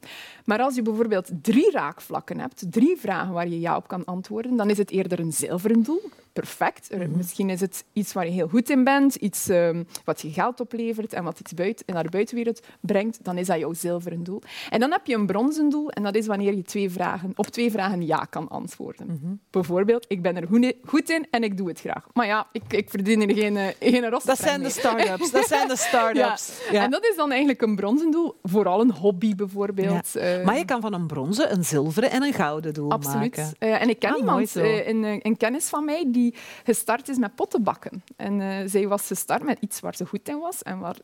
Maar 0.45 0.59
als 0.59 0.75
je 0.75 0.81
bijvoorbeeld 0.81 1.29
drie 1.41 1.71
raakvlakken 1.71 2.39
hebt, 2.39 2.63
drie 2.71 2.97
vragen 2.97 3.33
waar 3.33 3.47
je 3.47 3.59
ja 3.59 3.75
op 3.75 3.87
kan 3.87 4.05
antwoorden, 4.05 4.55
dan 4.55 4.69
is 4.69 4.77
het 4.77 4.91
eerder 4.91 5.19
een 5.19 5.33
zilveren 5.33 5.83
doel. 5.83 6.01
Perfect. 6.33 6.89
Mm 6.91 7.01
-hmm. 7.01 7.17
Misschien 7.17 7.49
is 7.49 7.59
het 7.59 7.85
iets 7.93 8.13
waar 8.13 8.25
je 8.25 8.31
heel 8.31 8.47
goed 8.47 8.69
in 8.69 8.83
bent, 8.83 9.15
iets 9.15 9.49
um, 9.49 9.87
wat 10.05 10.21
je 10.21 10.31
geld 10.31 10.59
oplevert 10.59 11.13
en 11.13 11.23
wat 11.23 11.39
iets 11.39 11.53
buiten, 11.53 11.93
naar 11.93 12.03
de 12.03 12.09
buitenwereld 12.09 12.61
brengt. 12.79 13.19
Dan 13.23 13.37
is 13.37 13.47
dat 13.47 13.59
jouw 13.59 13.73
zilveren 13.73 14.23
doel. 14.23 14.41
En 14.69 14.79
dan 14.79 14.91
heb 14.91 15.05
je 15.05 15.15
een 15.15 15.25
bronzen 15.25 15.69
doel 15.69 15.89
en 15.89 16.03
dat 16.03 16.15
is 16.15 16.27
wanneer 16.27 16.55
je 16.55 16.61
twee 16.61 16.89
vragen, 16.89 17.31
op 17.35 17.47
twee 17.47 17.71
vragen 17.71 18.05
ja 18.05 18.27
kan 18.29 18.47
antwoorden. 18.47 19.07
Mm 19.07 19.19
-hmm. 19.21 19.39
Bijvoorbeeld, 19.49 20.05
ik 20.07 20.21
ben 20.21 20.35
er 20.35 20.47
goed 20.85 21.09
in 21.09 21.27
en 21.31 21.43
ik 21.43 21.57
doe 21.57 21.67
het 21.67 21.79
graag. 21.79 22.07
Maar 22.13 22.25
ja, 22.25 22.47
ik, 22.51 22.63
ik 22.69 22.89
verdien 22.89 23.29
er 23.29 23.35
geen, 23.35 23.73
geen 23.79 24.09
rost 24.09 24.25
Dat 24.25 24.39
zijn 24.39 24.61
de 24.61 24.69
start-ups. 24.69 25.31
dat 25.31 25.47
zijn 25.47 25.67
de 25.67 25.77
start-ups. 25.87 26.59
Ja. 26.71 26.73
Ja. 26.73 26.83
En 26.83 26.91
dat 26.91 27.03
is 27.03 27.15
dan 27.15 27.29
eigenlijk 27.29 27.61
een 27.61 27.75
bronzen 27.75 28.11
doel. 28.11 28.35
Vooral 28.43 28.81
een 28.81 28.91
hobby 28.91 29.35
bijvoorbeeld. 29.35 30.13
Ja. 30.13 30.39
Uh, 30.39 30.45
maar 30.45 30.57
je 30.57 30.65
kan 30.65 30.81
van 30.81 30.93
een 30.93 31.07
bronzen, 31.07 31.51
een 31.51 31.65
zilveren 31.65 32.11
en 32.11 32.23
een 32.23 32.33
gouden 32.33 32.73
doel 32.73 32.91
absoluut. 32.91 33.37
maken. 33.37 33.55
Uh, 33.59 33.81
en 33.81 33.89
ik 33.89 33.99
ken 33.99 34.11
ah, 34.11 34.17
iemand, 34.17 34.55
uh, 34.55 34.87
een, 34.87 35.19
een, 35.23 35.37
kennis 35.37 35.65
van 35.65 35.85
mij, 35.85 36.05
die 36.07 36.18
gestart 36.63 37.09
is 37.09 37.17
met 37.17 37.35
pottenbakken. 37.35 38.03
En 38.15 38.69
zij 38.69 38.87
was 38.87 39.07
gestart 39.07 39.43
met 39.43 39.57
iets 39.59 39.79
waar 39.79 39.95
ze 39.95 40.05
goed 40.05 40.29
in 40.29 40.39
was 40.39 40.63
en 40.63 40.79
waar, 40.79 40.95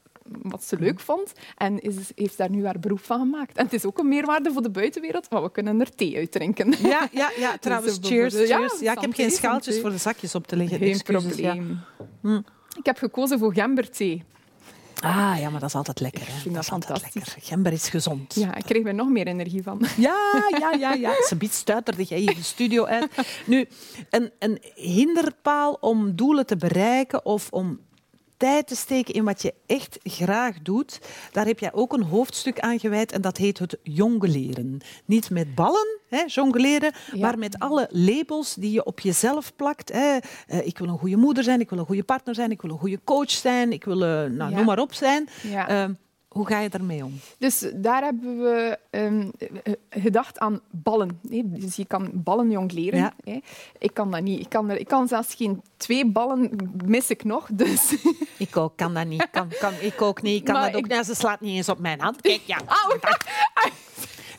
wat 0.42 0.64
ze 0.64 0.80
leuk 0.80 1.00
vond. 1.00 1.34
En 1.58 1.80
is, 1.80 1.96
heeft 2.16 2.38
daar 2.38 2.50
nu 2.50 2.66
haar 2.66 2.80
beroep 2.80 3.04
van 3.04 3.20
gemaakt. 3.20 3.58
En 3.58 3.64
het 3.64 3.74
is 3.74 3.86
ook 3.86 4.00
een 4.00 4.08
meerwaarde 4.08 4.52
voor 4.52 4.62
de 4.62 4.70
buitenwereld, 4.70 5.28
want 5.28 5.44
we 5.44 5.52
kunnen 5.52 5.80
er 5.80 5.96
thee 5.96 6.18
uit 6.18 6.32
drinken. 6.32 6.74
Ja, 6.82 7.08
ja, 7.12 7.32
ja 7.38 7.58
trouwens, 7.62 8.00
dus 8.00 8.10
cheers. 8.10 8.36
cheers. 8.36 8.50
Ja, 8.50 8.70
ja, 8.80 8.92
ik 8.92 9.02
heb 9.02 9.14
geen 9.14 9.32
schaaltjes 9.32 9.80
voor 9.80 9.90
de 9.90 9.98
zakjes 9.98 10.36
op 10.36 10.48
te 10.48 10.56
leggen. 10.56 10.78
Geen 10.78 10.94
Excuses, 10.94 11.34
probleem. 11.34 11.70
Ja. 11.98 12.06
Hm. 12.22 12.42
Ik 12.78 12.86
heb 12.86 12.98
gekozen 12.98 13.40
voor 13.40 13.54
gemberthee. 13.54 14.24
Ah, 15.06 15.40
ja, 15.40 15.50
maar 15.50 15.60
dat 15.60 15.70
is 15.70 15.76
altijd 15.76 16.00
lekker. 16.00 16.22
Hè? 16.28 16.34
Ik 16.34 16.42
vind 16.42 16.56
dat, 16.56 16.66
dat 16.68 16.86
fantastisch. 16.86 17.14
Lekker. 17.14 17.44
Gember 17.44 17.72
is 17.72 17.90
gezond. 17.90 18.36
Ja, 18.36 18.56
ik 18.56 18.64
kreeg 18.64 18.86
er 18.86 18.94
nog 18.94 19.10
meer 19.10 19.28
energie 19.28 19.64
van. 19.64 19.82
Ja, 19.98 20.16
ja, 20.60 20.72
ja. 20.72 20.94
ja. 20.94 21.14
Ze 21.28 21.36
biedt 21.36 21.54
stuiterde 21.54 22.04
jij 22.04 22.26
de 22.26 22.44
studio 22.44 22.86
uit. 22.86 23.08
Nu, 23.46 23.68
een, 24.10 24.32
een 24.40 24.62
hinderpaal 24.76 25.78
om 25.80 26.16
doelen 26.16 26.46
te 26.46 26.56
bereiken 26.56 27.26
of 27.26 27.48
om 27.52 27.80
tijd 28.38 28.68
te 28.68 28.76
steken 28.76 29.14
in 29.14 29.24
wat 29.24 29.42
je 29.42 29.54
echt 29.66 29.98
graag 30.04 30.62
doet, 30.62 31.00
daar 31.32 31.46
heb 31.46 31.60
jij 31.60 31.74
ook 31.74 31.94
een 31.94 32.04
hoofdstuk 32.04 32.60
aan 32.60 32.80
gewijd 32.80 33.12
en 33.12 33.22
dat 33.22 33.38
heet 33.38 33.60
het 33.60 33.78
jongleren. 33.84 34.82
Niet 35.06 35.30
met 35.30 35.56
ballen, 35.56 36.00
hè, 36.10 36.24
jongleren, 36.26 36.94
ja. 37.14 37.20
maar 37.20 37.38
met 37.38 37.60
alle 37.60 37.88
labels 37.92 38.54
die 38.54 38.72
je 38.72 38.86
op 38.86 39.00
jezelf 39.00 39.56
plakt. 39.56 39.92
Hè. 39.92 40.18
Uh, 40.48 40.68
ik 40.68 40.78
wil 40.78 40.88
een 40.88 40.98
goede 40.98 41.18
moeder 41.18 41.44
zijn, 41.44 41.60
ik 41.60 41.70
wil 41.70 41.80
een 41.80 41.86
goede 41.86 42.04
partner 42.04 42.36
zijn, 42.36 42.52
ik 42.52 42.62
wil 42.62 42.72
een 42.72 42.80
goede 42.80 43.00
coach 43.04 43.32
zijn, 43.32 43.72
ik 43.72 43.84
wil, 43.84 44.02
uh, 44.02 44.08
nou, 44.08 44.50
ja. 44.50 44.50
noem 44.50 44.66
maar 44.66 44.80
op 44.80 44.94
zijn. 44.94 45.30
Ja. 45.44 45.88
Uh, 45.88 45.96
hoe 46.36 46.48
ga 46.48 46.60
je 46.60 46.70
daarmee 46.70 47.04
om? 47.04 47.20
Dus 47.38 47.72
daar 47.76 48.04
hebben 48.04 48.38
we 48.38 48.80
um, 48.90 49.32
gedacht 49.90 50.40
aan 50.40 50.60
ballen. 50.70 51.20
Dus 51.46 51.76
je 51.76 51.86
kan 51.86 52.10
ballen 52.14 52.52
jongleren. 52.52 53.00
Ja. 53.00 53.14
Hè. 53.24 53.40
Ik 53.78 53.94
kan 53.94 54.12
dat 54.12 54.22
niet. 54.22 54.40
Ik 54.40 54.50
kan, 54.50 54.70
er, 54.70 54.78
ik 54.78 54.88
kan 54.88 55.08
zelfs 55.08 55.34
geen 55.34 55.62
twee 55.78 56.06
ballen 56.06 56.72
mis 56.86 57.10
ik 57.10 57.24
nog. 57.24 57.48
Dus. 57.54 57.96
Ik 58.38 58.58
ook 58.58 58.74
kan 58.76 58.94
dat 58.94 59.06
niet. 59.06 59.28
Kan, 59.32 59.50
kan, 59.60 59.74
ik 59.80 60.02
ook 60.02 60.22
niet. 60.22 60.40
Ik 60.40 60.46
kan 60.46 60.54
maar 60.54 60.72
dat 60.72 60.76
ook. 60.76 60.86
Ik... 60.86 60.92
Nou, 60.92 61.04
ze 61.04 61.16
slaat 61.16 61.42
niet 61.42 61.56
eens 61.56 61.70
op 61.70 61.80
mijn 61.80 62.02
hand. 62.02 62.22
Kijk, 62.22 62.42
ja. 62.46 62.58
Au. 62.66 63.00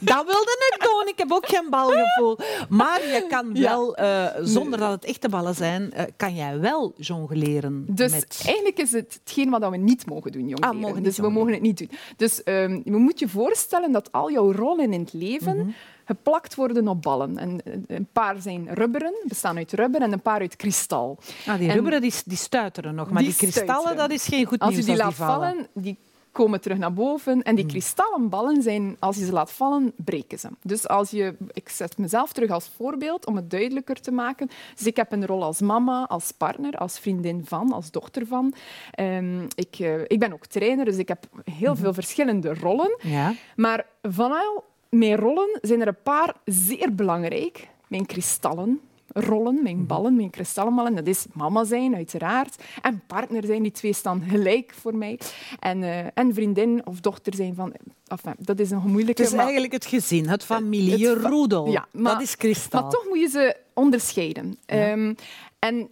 Dat 0.01 0.25
wilde 0.25 0.75
ik 0.75 0.83
doen. 0.83 1.09
Ik 1.09 1.19
heb 1.19 1.33
ook 1.33 1.47
geen 1.47 1.67
balgevoel. 1.71 2.39
Maar 2.69 3.01
je 3.07 3.27
kan 3.29 3.61
wel, 3.61 4.01
uh, 4.01 4.27
zonder 4.41 4.79
dat 4.79 4.91
het 4.91 5.05
echte 5.05 5.29
ballen 5.29 5.55
zijn, 5.55 5.93
uh, 5.97 6.03
kan 6.17 6.35
jij 6.35 6.59
wel 6.61 6.93
jongleren. 6.97 7.85
Dus 7.89 8.13
met... 8.13 8.43
eigenlijk 8.45 8.79
is 8.79 8.93
het 8.93 9.19
hetgeen 9.23 9.51
wat 9.51 9.71
we 9.71 9.77
niet 9.77 10.07
mogen 10.07 10.33
doen, 10.33 10.49
jongleren. 10.49 10.75
Ah, 10.75 10.81
mogen 10.81 11.03
dus 11.03 11.19
we 11.19 11.31
mogen 11.31 11.53
het 11.53 11.63
niet 11.63 11.79
doen. 11.79 11.91
Dus 12.17 12.41
um, 12.45 12.83
je 12.85 12.91
moet 12.91 13.19
je 13.19 13.29
voorstellen 13.29 13.93
dat 13.93 14.13
al 14.13 14.31
jouw 14.31 14.53
rollen 14.53 14.93
in 14.93 15.01
het 15.01 15.13
leven... 15.13 15.57
Mm-hmm 15.57 15.75
geplakt 16.07 16.55
worden 16.55 16.89
op 16.89 17.03
ballen. 17.03 17.39
En 17.39 17.61
een 17.87 18.09
paar 18.13 18.41
zijn 18.41 18.75
rubberen, 18.75 19.15
bestaan 19.25 19.57
uit 19.57 19.73
rubber, 19.73 20.01
en 20.01 20.13
een 20.13 20.21
paar 20.21 20.41
uit 20.41 20.57
kristal. 20.57 21.19
Ah, 21.47 21.59
die 21.59 21.73
rubberen 21.73 22.01
die, 22.01 22.13
die 22.25 22.37
stuiteren 22.37 22.95
nog, 22.95 23.11
maar 23.11 23.23
die, 23.23 23.35
die 23.39 23.51
kristallen, 23.51 23.97
dat 23.97 24.11
is 24.11 24.27
geen 24.27 24.45
goed 24.45 24.59
als 24.61 24.71
nieuws. 24.71 24.87
Je 24.87 24.93
die 24.93 25.03
als 25.03 25.19
laat 25.19 25.29
die 25.29 25.37
vallen, 25.37 25.69
die 25.73 25.97
komen 26.37 26.61
terug 26.61 26.79
naar 26.79 26.93
boven. 26.93 27.43
En 27.43 27.55
die 27.55 27.65
mm. 27.65 27.71
kristallen 27.71 28.29
ballen 28.29 28.63
zijn, 28.63 28.97
als 28.99 29.17
je 29.17 29.25
ze 29.25 29.33
laat 29.33 29.53
vallen, 29.53 29.93
breken 29.97 30.39
ze. 30.39 30.49
Dus 30.63 30.89
als 30.89 31.11
je, 31.11 31.35
ik 31.53 31.69
zet 31.69 31.99
mezelf 31.99 32.33
terug 32.33 32.51
als 32.51 32.71
voorbeeld 32.77 33.27
om 33.27 33.37
het 33.37 33.51
duidelijker 33.51 34.01
te 34.01 34.11
maken. 34.11 34.51
Dus 34.75 34.87
ik 34.87 34.97
heb 34.97 35.13
een 35.13 35.27
rol 35.27 35.43
als 35.43 35.61
mama, 35.61 36.07
als 36.09 36.33
partner, 36.33 36.75
als 36.75 36.99
vriendin 36.99 37.45
van, 37.45 37.73
als 37.73 37.91
dochter 37.91 38.27
van. 38.27 38.55
Um, 39.01 39.47
ik, 39.55 39.79
uh, 39.79 40.01
ik 40.07 40.19
ben 40.19 40.33
ook 40.33 40.47
trainer, 40.47 40.85
dus 40.85 40.97
ik 40.97 41.09
heb 41.09 41.25
heel 41.51 41.75
mm. 41.75 41.77
veel 41.77 41.95
verschillende 41.95 42.55
rollen. 42.55 42.99
Ja. 43.03 43.35
Maar 43.57 43.87
van 44.03 44.33
al 44.33 44.65
mijn 44.89 45.17
rollen 45.17 45.59
zijn 45.63 45.81
er 45.81 45.89
een 45.89 46.03
paar 46.03 46.35
zeer 46.45 46.95
belangrijk. 46.95 47.69
Mijn 47.87 48.07
kristallen, 48.07 48.81
rollen, 49.17 49.63
mijn 49.63 49.87
ballen, 49.87 50.17
mijn 50.17 50.31
kristallenballen. 50.31 50.95
Dat 50.95 51.07
is 51.07 51.27
mama 51.33 51.65
zijn, 51.65 51.95
uiteraard. 51.95 52.63
En 52.83 53.03
partner 53.07 53.45
zijn, 53.45 53.63
die 53.63 53.73
twee 53.73 53.93
staan 53.93 54.23
gelijk 54.29 54.75
voor 54.81 54.95
mij. 54.95 55.19
En, 55.61 55.83
uh, 55.83 55.99
en 56.15 56.35
vriendin 56.35 56.87
of 56.87 57.01
dochter 57.01 57.35
zijn 57.35 57.55
van... 57.55 57.73
Enfin, 58.07 58.35
dat 58.39 58.59
is 58.59 58.71
een 58.71 58.83
moeilijke... 58.85 59.23
Het 59.23 59.33
is 59.33 59.39
eigenlijk 59.39 59.73
het 59.73 59.87
gezin, 59.87 60.29
het 60.29 60.45
familie, 60.45 60.99
je 60.99 61.15
roedel. 61.15 61.71
Ja, 61.71 61.87
maar, 61.93 62.13
dat 62.13 62.23
is 62.23 62.37
kristal. 62.37 62.83
Maar 62.83 62.91
toch 62.91 63.05
moet 63.09 63.21
je 63.21 63.29
ze 63.29 63.57
onderscheiden. 63.75 64.59
Ja. 64.67 64.93
Um, 64.93 65.15
en 65.59 65.89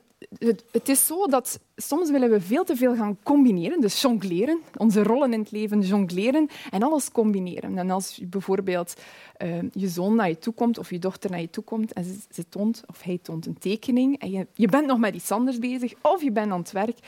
het, 0.70 0.88
is 0.88 1.06
zo 1.06 1.26
dat 1.26 1.60
soms 1.76 2.10
willen 2.10 2.30
we 2.30 2.40
veel 2.40 2.64
te 2.64 2.76
veel 2.76 2.94
gaan 2.94 3.18
combineren, 3.22 3.80
dus 3.80 4.00
jongleren, 4.00 4.60
onze 4.76 5.02
rollen 5.02 5.32
in 5.32 5.38
het 5.38 5.50
leven 5.50 5.80
jongleren 5.80 6.48
en 6.70 6.82
alles 6.82 7.10
combineren. 7.10 7.78
En 7.78 7.90
als 7.90 8.20
bijvoorbeeld 8.24 8.94
uh, 9.42 9.56
je 9.72 9.88
zoon 9.88 10.14
naar 10.14 10.28
je 10.28 10.38
toe 10.38 10.54
komt 10.54 10.78
of 10.78 10.90
je 10.90 10.98
dochter 10.98 11.30
naar 11.30 11.40
je 11.40 11.50
toe 11.50 11.64
komt 11.64 11.92
en 11.92 12.04
ze, 12.04 12.16
ze 12.30 12.48
toont 12.48 12.82
of 12.86 13.02
hij 13.02 13.18
toont 13.22 13.46
een 13.46 13.58
tekening 13.58 14.18
en 14.18 14.30
je, 14.30 14.46
je 14.54 14.68
bent 14.68 14.86
nog 14.86 14.98
met 14.98 15.14
iets 15.14 15.30
anders 15.30 15.58
bezig 15.58 15.94
of 16.02 16.22
je 16.22 16.32
bent 16.32 16.52
aan 16.52 16.58
het 16.58 16.72
werk, 16.72 16.98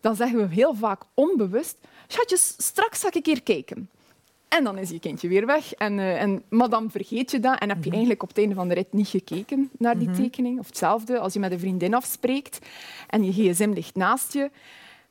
dan 0.00 0.16
zeggen 0.16 0.38
we 0.38 0.54
heel 0.54 0.74
vaak 0.74 1.02
onbewust, 1.14 1.76
schatjes, 2.06 2.54
straks 2.58 3.00
ga 3.00 3.08
ik 3.08 3.14
een 3.14 3.22
keer 3.22 3.42
kijken. 3.42 3.88
En 4.56 4.64
dan 4.64 4.78
is 4.78 4.90
je 4.90 4.98
kindje 4.98 5.28
weer 5.28 5.46
weg. 5.46 5.74
En, 5.74 5.98
uh, 5.98 6.22
en, 6.22 6.42
maar 6.48 6.68
dan 6.68 6.90
vergeet 6.90 7.30
je 7.30 7.40
dat 7.40 7.58
en 7.58 7.68
heb 7.68 7.76
je 7.76 7.82
mhm. 7.82 7.92
eigenlijk 7.92 8.22
op 8.22 8.28
het 8.28 8.38
einde 8.38 8.54
van 8.54 8.68
de 8.68 8.74
rit 8.74 8.92
niet 8.92 9.08
gekeken 9.08 9.70
naar 9.78 9.98
die 9.98 10.08
mhm. 10.08 10.22
tekening. 10.22 10.58
Of 10.58 10.66
hetzelfde, 10.66 11.18
als 11.18 11.32
je 11.32 11.38
met 11.38 11.52
een 11.52 11.58
vriendin 11.58 11.94
afspreekt 11.94 12.58
en 13.08 13.24
je 13.24 13.32
gsm 13.32 13.70
ligt 13.70 13.94
naast 13.94 14.32
je, 14.32 14.50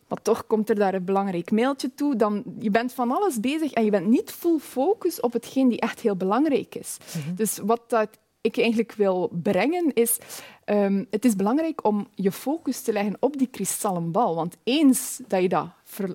maar 0.07 0.21
toch 0.21 0.47
komt 0.47 0.69
er 0.69 0.75
daar 0.75 0.93
een 0.93 1.05
belangrijk 1.05 1.51
mailtje 1.51 1.93
toe. 1.95 2.15
Dan, 2.15 2.43
je 2.59 2.69
bent 2.69 2.93
van 2.93 3.11
alles 3.11 3.39
bezig 3.39 3.71
en 3.71 3.85
je 3.85 3.91
bent 3.91 4.07
niet 4.07 4.31
full 4.31 4.59
focus 4.59 5.19
op 5.19 5.33
hetgeen 5.33 5.67
die 5.67 5.79
echt 5.79 5.99
heel 5.99 6.15
belangrijk 6.15 6.75
is. 6.75 6.97
Mhm. 6.97 7.35
Dus 7.35 7.57
wat 7.57 7.81
dat 7.87 8.09
ik 8.43 8.57
eigenlijk 8.57 8.93
wil 8.93 9.31
brengen 9.41 9.93
is... 9.93 10.17
Um, 10.65 11.07
het 11.09 11.25
is 11.25 11.35
belangrijk 11.35 11.85
om 11.85 12.07
je 12.15 12.31
focus 12.31 12.81
te 12.81 12.93
leggen 12.93 13.17
op 13.19 13.37
die 13.37 13.47
kristallen 13.47 14.11
bal. 14.11 14.35
Want 14.35 14.57
eens 14.63 15.21
dat 15.27 15.41
je 15.41 15.49
dat 15.49 15.67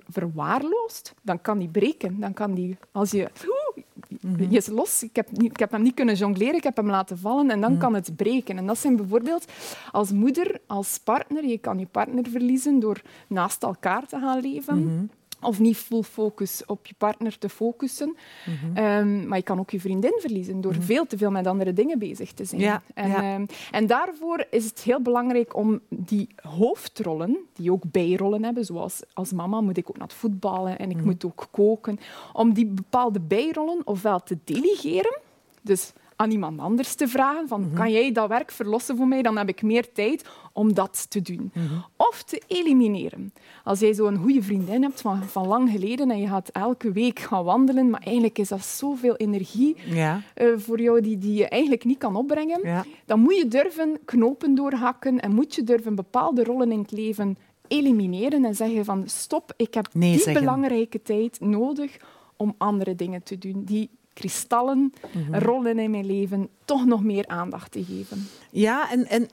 verwaarloost, 0.09 1.13
dan 1.21 1.41
kan 1.41 1.59
die 1.59 1.67
breken. 1.67 2.19
Dan 2.19 2.33
kan 2.33 2.53
die, 2.53 2.77
als 2.91 3.11
je... 3.11 3.29
Oeh, 3.45 4.51
is 4.51 4.67
los. 4.67 5.03
Ik 5.03 5.15
heb, 5.15 5.31
niet, 5.31 5.51
ik 5.51 5.59
heb 5.59 5.71
hem 5.71 5.81
niet 5.81 5.93
kunnen 5.93 6.15
jongleren, 6.15 6.55
ik 6.55 6.63
heb 6.63 6.75
hem 6.75 6.89
laten 6.89 7.17
vallen 7.17 7.49
en 7.49 7.61
dan 7.61 7.71
mhm. 7.71 7.79
kan 7.79 7.93
het 7.93 8.15
breken. 8.15 8.57
En 8.57 8.65
dat 8.65 8.77
zijn 8.77 8.95
bijvoorbeeld 8.95 9.45
als 9.91 10.11
moeder, 10.11 10.59
als 10.67 10.99
partner. 11.03 11.45
Je 11.45 11.57
kan 11.57 11.79
je 11.79 11.85
partner 11.85 12.25
verliezen 12.29 12.79
door 12.79 13.01
naast 13.27 13.63
elkaar 13.63 14.07
te 14.07 14.19
gaan 14.19 14.41
leven. 14.41 14.85
Mhm 14.85 15.05
of 15.41 15.59
niet 15.59 15.77
full 15.77 16.01
focus 16.01 16.65
op 16.65 16.85
je 16.87 16.93
partner 16.97 17.37
te 17.37 17.49
focussen. 17.49 18.15
Mhm. 18.45 18.77
Ehm, 18.77 19.27
maar 19.27 19.37
je 19.37 19.43
kan 19.43 19.59
ook 19.59 19.69
je 19.69 19.79
vriendin 19.79 20.17
verliezen 20.19 20.61
door 20.61 20.71
mhm. 20.71 20.81
veel 20.81 21.05
te 21.05 21.17
veel 21.17 21.31
met 21.31 21.47
andere 21.47 21.73
dingen 21.73 21.99
bezig 21.99 22.31
te 22.31 22.45
zijn. 22.45 22.61
Ja, 22.61 22.83
en, 22.93 23.11
ehm, 23.11 23.45
en, 23.71 23.87
daarvoor 23.87 24.45
is 24.49 24.65
het 24.65 24.81
heel 24.81 25.01
belangrijk 25.01 25.55
om 25.55 25.79
die 25.89 26.27
hoofdrollen, 26.35 27.37
die 27.53 27.71
ook 27.71 27.83
bijrollen 27.91 28.43
hebben, 28.43 28.65
zoals 28.65 29.01
als 29.13 29.31
mama 29.31 29.61
moet 29.61 29.77
ik 29.77 29.89
ook 29.89 29.97
naar 29.97 30.07
het 30.07 30.17
voetballen 30.17 30.79
en 30.79 30.89
ik 30.89 30.97
mhm. 30.97 31.05
moet 31.05 31.25
ook 31.25 31.47
koken, 31.51 31.99
om 32.33 32.53
die 32.53 32.65
bepaalde 32.65 33.19
bijrollen 33.19 33.81
ofwel 33.83 34.23
te 34.23 34.37
delegeren, 34.43 35.19
dus 35.61 35.93
aan 36.19 36.31
iemand 36.31 36.59
anders 36.59 36.93
te 36.93 37.07
vragen 37.07 37.47
van 37.47 37.61
mhm. 37.61 37.75
kan 37.75 37.91
jij 37.91 38.11
dat 38.11 38.27
werk 38.27 38.51
verlossen 38.51 38.97
voor 38.97 39.07
mij, 39.07 39.21
dan 39.21 39.37
heb 39.37 39.49
ik 39.49 39.61
meer 39.61 39.91
tijd 39.91 40.25
om 40.53 40.73
dat 40.73 41.09
te 41.09 41.21
doen. 41.21 41.51
Mhm. 41.53 41.65
Of 41.95 42.23
te 42.23 42.41
elimineren. 42.47 43.33
Als 43.63 43.79
jij 43.79 43.93
zo'n 43.93 44.17
goede 44.17 44.41
vriendin 44.41 44.81
hebt 44.81 45.01
van, 45.01 45.23
van 45.23 45.47
lang 45.47 45.69
geleden 45.69 46.11
en 46.11 46.19
je 46.19 46.27
gaat 46.27 46.49
elke 46.49 46.91
week 46.91 47.19
gaan 47.19 47.43
wandelen, 47.43 47.89
maar 47.89 48.01
eigenlijk 48.03 48.37
is 48.37 48.47
dat 48.47 48.65
zoveel 48.65 49.15
energie 49.15 49.75
ja. 49.85 50.21
uh, 50.35 50.57
voor 50.57 50.81
jou 50.81 51.01
die, 51.01 51.17
die 51.17 51.33
je 51.33 51.47
eigenlijk 51.47 51.83
niet 51.83 51.97
kan 51.97 52.15
opbrengen, 52.15 52.59
ja. 52.63 52.85
dan 53.05 53.19
moet 53.19 53.37
je 53.37 53.47
durven 53.47 53.99
knopen 54.05 54.55
doorhakken 54.55 55.19
en 55.19 55.33
moet 55.33 55.55
je 55.55 55.63
durven 55.63 55.95
bepaalde 55.95 56.43
rollen 56.43 56.71
in 56.71 56.79
het 56.79 56.91
leven 56.91 57.37
elimineren 57.67 58.45
en 58.45 58.55
zeggen 58.55 58.85
van 58.85 59.03
stop, 59.05 59.53
ik 59.57 59.73
heb 59.73 59.87
nee 59.93 60.23
die 60.23 60.33
belangrijke 60.33 61.01
tijd 61.01 61.39
nodig 61.39 61.97
om 62.35 62.55
andere 62.57 62.95
dingen 62.95 63.23
te 63.23 63.37
doen 63.37 63.63
die 63.63 63.89
kristallen 64.19 64.93
mm 65.13 65.35
rollen 65.35 65.79
in 65.79 65.91
mijn 65.91 66.05
leven 66.05 66.49
toch 66.65 66.85
nog 66.85 67.03
meer 67.03 67.27
aandacht 67.27 67.71
te 67.71 67.83
geven. 67.83 68.27
Ja, 68.51 68.91
en, 68.91 69.07
en 69.07 69.29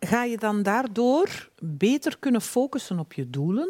ga 0.00 0.24
je 0.24 0.36
dan 0.36 0.62
daardoor 0.62 1.50
beter 1.60 2.18
kunnen 2.18 2.40
focussen 2.40 2.98
op 2.98 3.12
je 3.12 3.30
doelen? 3.30 3.68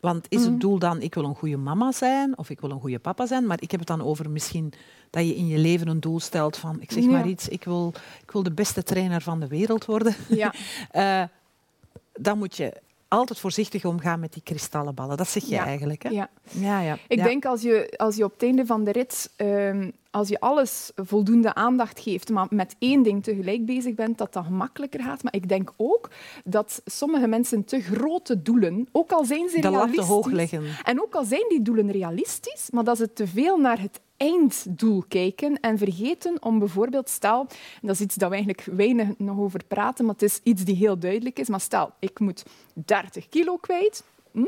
Want 0.00 0.26
is 0.28 0.40
het 0.40 0.50
mhm. 0.50 0.58
doel 0.58 0.78
dan, 0.78 1.00
ik 1.00 1.14
wil 1.14 1.24
een 1.24 1.34
goede 1.34 1.56
mama 1.56 1.92
zijn 1.92 2.38
of 2.38 2.50
ik 2.50 2.60
wil 2.60 2.70
een 2.70 2.80
goede 2.80 2.98
papa 2.98 3.26
zijn, 3.26 3.46
maar 3.46 3.62
ik 3.62 3.70
heb 3.70 3.80
het 3.80 3.88
dan 3.88 4.02
over 4.02 4.30
misschien 4.30 4.72
dat 5.10 5.26
je 5.26 5.36
in 5.36 5.46
je 5.46 5.58
leven 5.58 5.88
een 5.88 6.00
doel 6.00 6.20
stelt 6.20 6.56
van, 6.56 6.80
ik 6.80 6.92
zeg 6.92 7.04
maar 7.04 7.28
iets, 7.28 7.48
ik 7.48 7.64
wil, 7.64 7.92
ik 8.22 8.30
wil 8.30 8.42
de 8.42 8.52
beste 8.52 8.82
trainer 8.82 9.20
van 9.20 9.40
de 9.40 9.46
wereld 9.46 9.84
worden. 9.84 10.14
Ja. 10.28 10.54
uh, 10.94 11.28
dan 12.26 12.38
moet 12.38 12.56
je 12.56 12.72
altijd 13.08 13.38
voorzichtig 13.38 13.84
omgaan 13.84 14.20
met 14.20 14.32
die 14.32 14.42
kristallen 14.42 14.94
ballen. 14.94 15.16
Dat 15.16 15.28
zeg 15.28 15.44
je 15.44 15.56
eigenlijk. 15.56 16.02
Hè? 16.02 16.08
Ja. 16.08 16.28
Ja, 16.50 16.80
ja. 16.80 16.98
Ik 17.08 17.22
denk 17.22 17.44
als 17.44 17.62
je, 17.62 17.94
als 17.96 18.16
je 18.16 18.24
op 18.24 18.32
het 18.32 18.42
einde 18.42 18.66
van 18.66 18.84
de 18.84 18.92
rit, 18.92 19.30
um, 19.36 19.92
als 20.10 20.28
je 20.28 20.40
alles 20.40 20.90
voldoende 20.96 21.54
aandacht 21.54 22.00
geeft, 22.00 22.30
maar 22.30 22.46
met 22.50 22.76
één 22.78 23.02
ding 23.02 23.22
tegelijk 23.22 23.66
bezig 23.66 23.94
bent, 23.94 24.18
dat 24.18 24.32
dat 24.32 24.44
gemakkelijker 24.44 25.02
gaat. 25.02 25.22
Maar 25.22 25.34
ik 25.34 25.48
denk 25.48 25.72
ook 25.76 26.10
dat 26.44 26.82
sommige 26.84 27.26
mensen 27.26 27.64
te 27.64 27.80
grote 27.80 28.42
doelen, 28.42 28.88
ook 28.92 29.12
al 29.12 29.24
zijn 29.24 29.48
ze 29.48 29.60
realistisch... 29.60 30.06
hoog 30.06 30.30
leggen. 30.30 30.62
En 30.84 31.02
ook 31.02 31.14
al 31.14 31.24
zijn 31.24 31.44
die 31.48 31.62
doelen 31.62 31.90
realistisch, 31.90 32.68
maar 32.70 32.84
dat 32.84 32.96
ze 32.96 33.12
te 33.12 33.26
veel 33.26 33.56
naar 33.56 33.80
het 33.80 34.00
einddoel 34.18 35.04
kijken 35.08 35.60
en 35.60 35.78
vergeten 35.78 36.42
om 36.42 36.58
bijvoorbeeld, 36.58 37.08
stel, 37.08 37.46
dat 37.82 37.94
is 37.94 38.00
iets 38.00 38.14
dat 38.14 38.28
we 38.28 38.34
eigenlijk 38.34 38.68
weinig 38.72 39.08
nog 39.18 39.38
over 39.38 39.60
praten, 39.68 40.04
maar 40.04 40.14
het 40.14 40.22
is 40.22 40.40
iets 40.42 40.64
die 40.64 40.76
heel 40.76 40.98
duidelijk 40.98 41.38
is, 41.38 41.48
maar 41.48 41.60
stel, 41.60 41.92
ik 41.98 42.20
moet 42.20 42.44
30 42.74 43.28
kilo 43.28 43.56
kwijt. 43.56 44.04
Hm? 44.32 44.44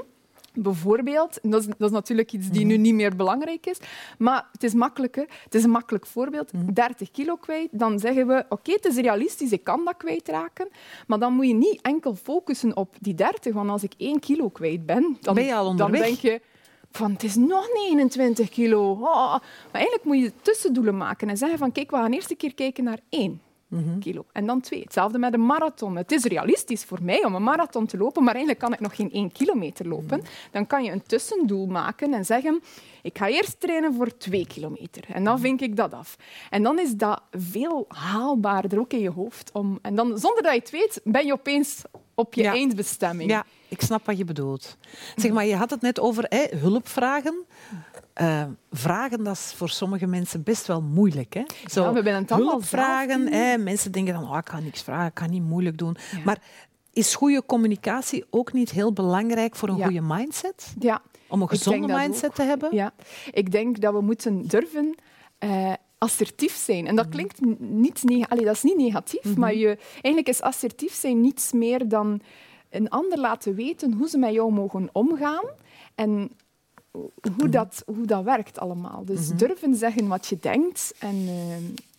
Bijvoorbeeld, 0.54 1.38
dat 1.42 1.60
is, 1.60 1.66
dat 1.66 1.88
is, 1.88 1.90
natuurlijk 1.90 2.32
iets 2.32 2.50
die 2.50 2.64
nu 2.64 2.74
mhm. 2.74 2.82
niet 2.82 2.94
meer 2.94 3.16
belangrijk 3.16 3.66
is, 3.66 3.78
maar 4.18 4.48
het 4.52 4.62
is 4.62 4.74
makkelijker. 4.74 5.26
Het 5.44 5.54
is 5.54 5.64
een 5.64 5.70
makkelijk 5.70 6.06
voorbeeld. 6.06 6.50
30 6.74 7.00
mhm. 7.00 7.10
kilo 7.12 7.36
kwijt, 7.36 7.68
dan 7.70 7.98
zeggen 7.98 8.26
we, 8.26 8.44
oké, 8.48 8.72
het 8.72 8.84
is 8.84 8.96
realistisch, 8.96 9.52
ik 9.52 9.64
kan 9.64 9.84
dat 9.84 9.96
kwijtraken, 9.96 10.68
maar 11.06 11.18
dan 11.18 11.32
moet 11.32 11.46
je 11.46 11.54
niet 11.54 11.80
enkel 11.82 12.14
focussen 12.14 12.76
op 12.76 12.96
die 13.00 13.14
30, 13.14 13.54
want 13.54 13.70
als 13.70 13.82
ik 13.82 13.92
1 13.96 14.20
kilo 14.20 14.48
kwijt 14.48 14.86
ben, 14.86 15.16
dan, 15.20 15.34
ben 15.34 15.44
je 15.44 15.54
al 15.54 15.76
dan 15.76 15.92
denk 15.92 16.18
je, 16.18 16.40
van 16.90 17.12
het 17.12 17.22
is 17.22 17.36
nog 17.36 17.68
29 17.74 18.48
kilo. 18.48 18.90
Oh, 18.90 19.30
maar 19.32 19.40
eigenlijk 19.72 20.04
moet 20.04 20.18
je 20.18 20.32
tussendoelen 20.42 20.96
maken 20.96 21.28
en 21.28 21.36
zeggen 21.36 21.58
van 21.58 21.72
kijk, 21.72 21.90
we 21.90 21.96
gaan 21.96 22.12
eerst 22.12 22.30
een 22.30 22.36
keer 22.36 22.54
kijken 22.54 22.84
naar 22.84 23.00
één. 23.08 23.40
Mhm. 23.70 23.98
kilo. 23.98 24.24
En 24.32 24.46
dan 24.46 24.60
twee. 24.60 24.80
Hetzelfde 24.80 25.18
met 25.18 25.34
een 25.34 25.46
marathon. 25.46 25.96
Het 25.96 26.12
is 26.12 26.24
realistisch 26.24 26.84
voor 26.84 26.98
mij 27.02 27.24
om 27.24 27.34
een 27.34 27.42
marathon 27.42 27.86
te 27.86 27.96
lopen, 27.96 28.24
maar 28.24 28.34
eigenlijk 28.34 28.64
kan 28.64 28.72
ik 28.72 28.80
nog 28.80 28.96
geen 28.96 29.12
één 29.12 29.32
kilometer 29.32 29.88
lopen. 29.88 30.18
Mhm. 30.18 30.28
Dan 30.50 30.66
kan 30.66 30.84
je 30.84 30.90
een 30.90 31.02
tussendoel 31.02 31.66
maken 31.66 32.14
en 32.14 32.24
zeggen, 32.24 32.62
ik 33.02 33.18
ga 33.18 33.28
eerst 33.28 33.60
trainen 33.60 33.94
voor 33.94 34.16
twee 34.16 34.46
kilometer. 34.46 35.04
En 35.08 35.24
dan 35.24 35.34
mhm. 35.34 35.42
vink 35.42 35.60
ik 35.60 35.76
dat 35.76 35.92
af. 35.92 36.16
En 36.50 36.62
dan 36.62 36.78
is 36.78 36.94
dat 36.94 37.22
veel 37.30 37.84
haalbaarder 37.88 38.78
ook 38.78 38.92
in 38.92 39.00
je 39.00 39.10
hoofd. 39.10 39.50
Om, 39.52 39.78
en 39.82 39.94
dan, 39.94 40.18
zonder 40.18 40.42
dat 40.42 40.52
je 40.52 40.58
het 40.58 40.70
weet, 40.70 41.00
ben 41.04 41.26
je 41.26 41.32
opeens 41.32 41.82
op 42.14 42.34
je 42.34 42.46
eindbestemming. 42.46 43.30
Ja, 43.30 43.44
ik 43.68 43.80
snap 43.80 44.06
wat 44.06 44.18
je 44.18 44.24
bedoelt. 44.24 44.76
Zeg 45.16 45.32
maar, 45.32 45.46
je 45.46 45.56
had 45.56 45.70
het 45.70 45.80
net 45.80 46.00
over 46.00 46.24
hè, 46.28 46.56
hulpvragen. 46.56 47.44
Uh, 48.20 48.44
vragen, 48.70 49.24
dat 49.24 49.34
is 49.34 49.52
voor 49.56 49.68
sommige 49.68 50.06
mensen 50.06 50.42
best 50.42 50.66
wel 50.66 50.82
moeilijk. 50.82 51.34
Hè? 51.34 51.42
Zo, 51.66 51.82
ja, 51.82 51.88
we 51.88 51.94
hebben 51.94 52.14
het 52.14 52.32
allemaal 52.32 52.60
vragen. 52.60 53.32
Hè? 53.32 53.58
Mensen 53.58 53.92
denken 53.92 54.14
dan, 54.14 54.30
oh, 54.30 54.36
ik 54.36 54.44
kan 54.44 54.64
niks 54.64 54.82
vragen, 54.82 55.06
ik 55.06 55.14
kan 55.14 55.30
niet 55.30 55.42
moeilijk 55.42 55.78
doen. 55.78 55.96
Maar 56.24 56.38
is 56.92 57.14
goede 57.14 57.42
communicatie 57.46 58.24
ook 58.30 58.52
niet 58.52 58.70
heel 58.70 58.92
belangrijk 58.92 59.56
voor 59.56 59.68
een 59.68 59.82
goede 59.82 60.00
mindset? 60.00 60.74
Ja. 60.78 61.02
Om 61.28 61.42
een 61.42 61.48
gezonde 61.48 61.94
mindset 61.94 62.34
te 62.34 62.42
hebben? 62.42 62.74
Ja. 62.74 62.92
Ik 63.30 63.50
denk 63.50 63.80
dat 63.80 63.92
we 63.92 64.00
moeten 64.00 64.46
durven... 64.46 64.94
Uh, 65.44 65.72
assertief 66.00 66.54
zijn. 66.54 66.86
En 66.86 66.96
dat 66.96 67.04
mhm. 67.06 67.14
klinkt 67.14 67.40
niet, 67.58 68.26
Allee, 68.28 68.44
dat 68.44 68.54
is 68.54 68.62
niet 68.62 68.76
negatief, 68.76 69.24
mhm. 69.24 69.40
maar 69.40 69.54
je, 69.54 69.78
eigenlijk 69.92 70.28
is 70.28 70.42
assertief 70.42 70.94
zijn 70.94 71.20
niets 71.20 71.52
meer 71.52 71.88
dan 71.88 72.20
een 72.70 72.88
ander 72.88 73.18
laten 73.18 73.54
weten 73.54 73.92
hoe 73.92 74.08
ze 74.08 74.18
met 74.18 74.32
jou 74.32 74.52
mogen 74.52 74.88
omgaan 74.92 75.44
en 75.94 76.30
hoe 76.90 77.10
mhm. 77.36 77.50
dat, 77.50 77.82
hoe 77.86 78.06
dat 78.06 78.24
werkt 78.24 78.58
allemaal. 78.58 79.04
Dus 79.04 79.28
durven 79.28 79.74
zeggen 79.74 80.08
wat 80.08 80.26
je 80.26 80.38
denkt 80.40 80.94
en, 80.98 81.16
uh, 81.16 81.54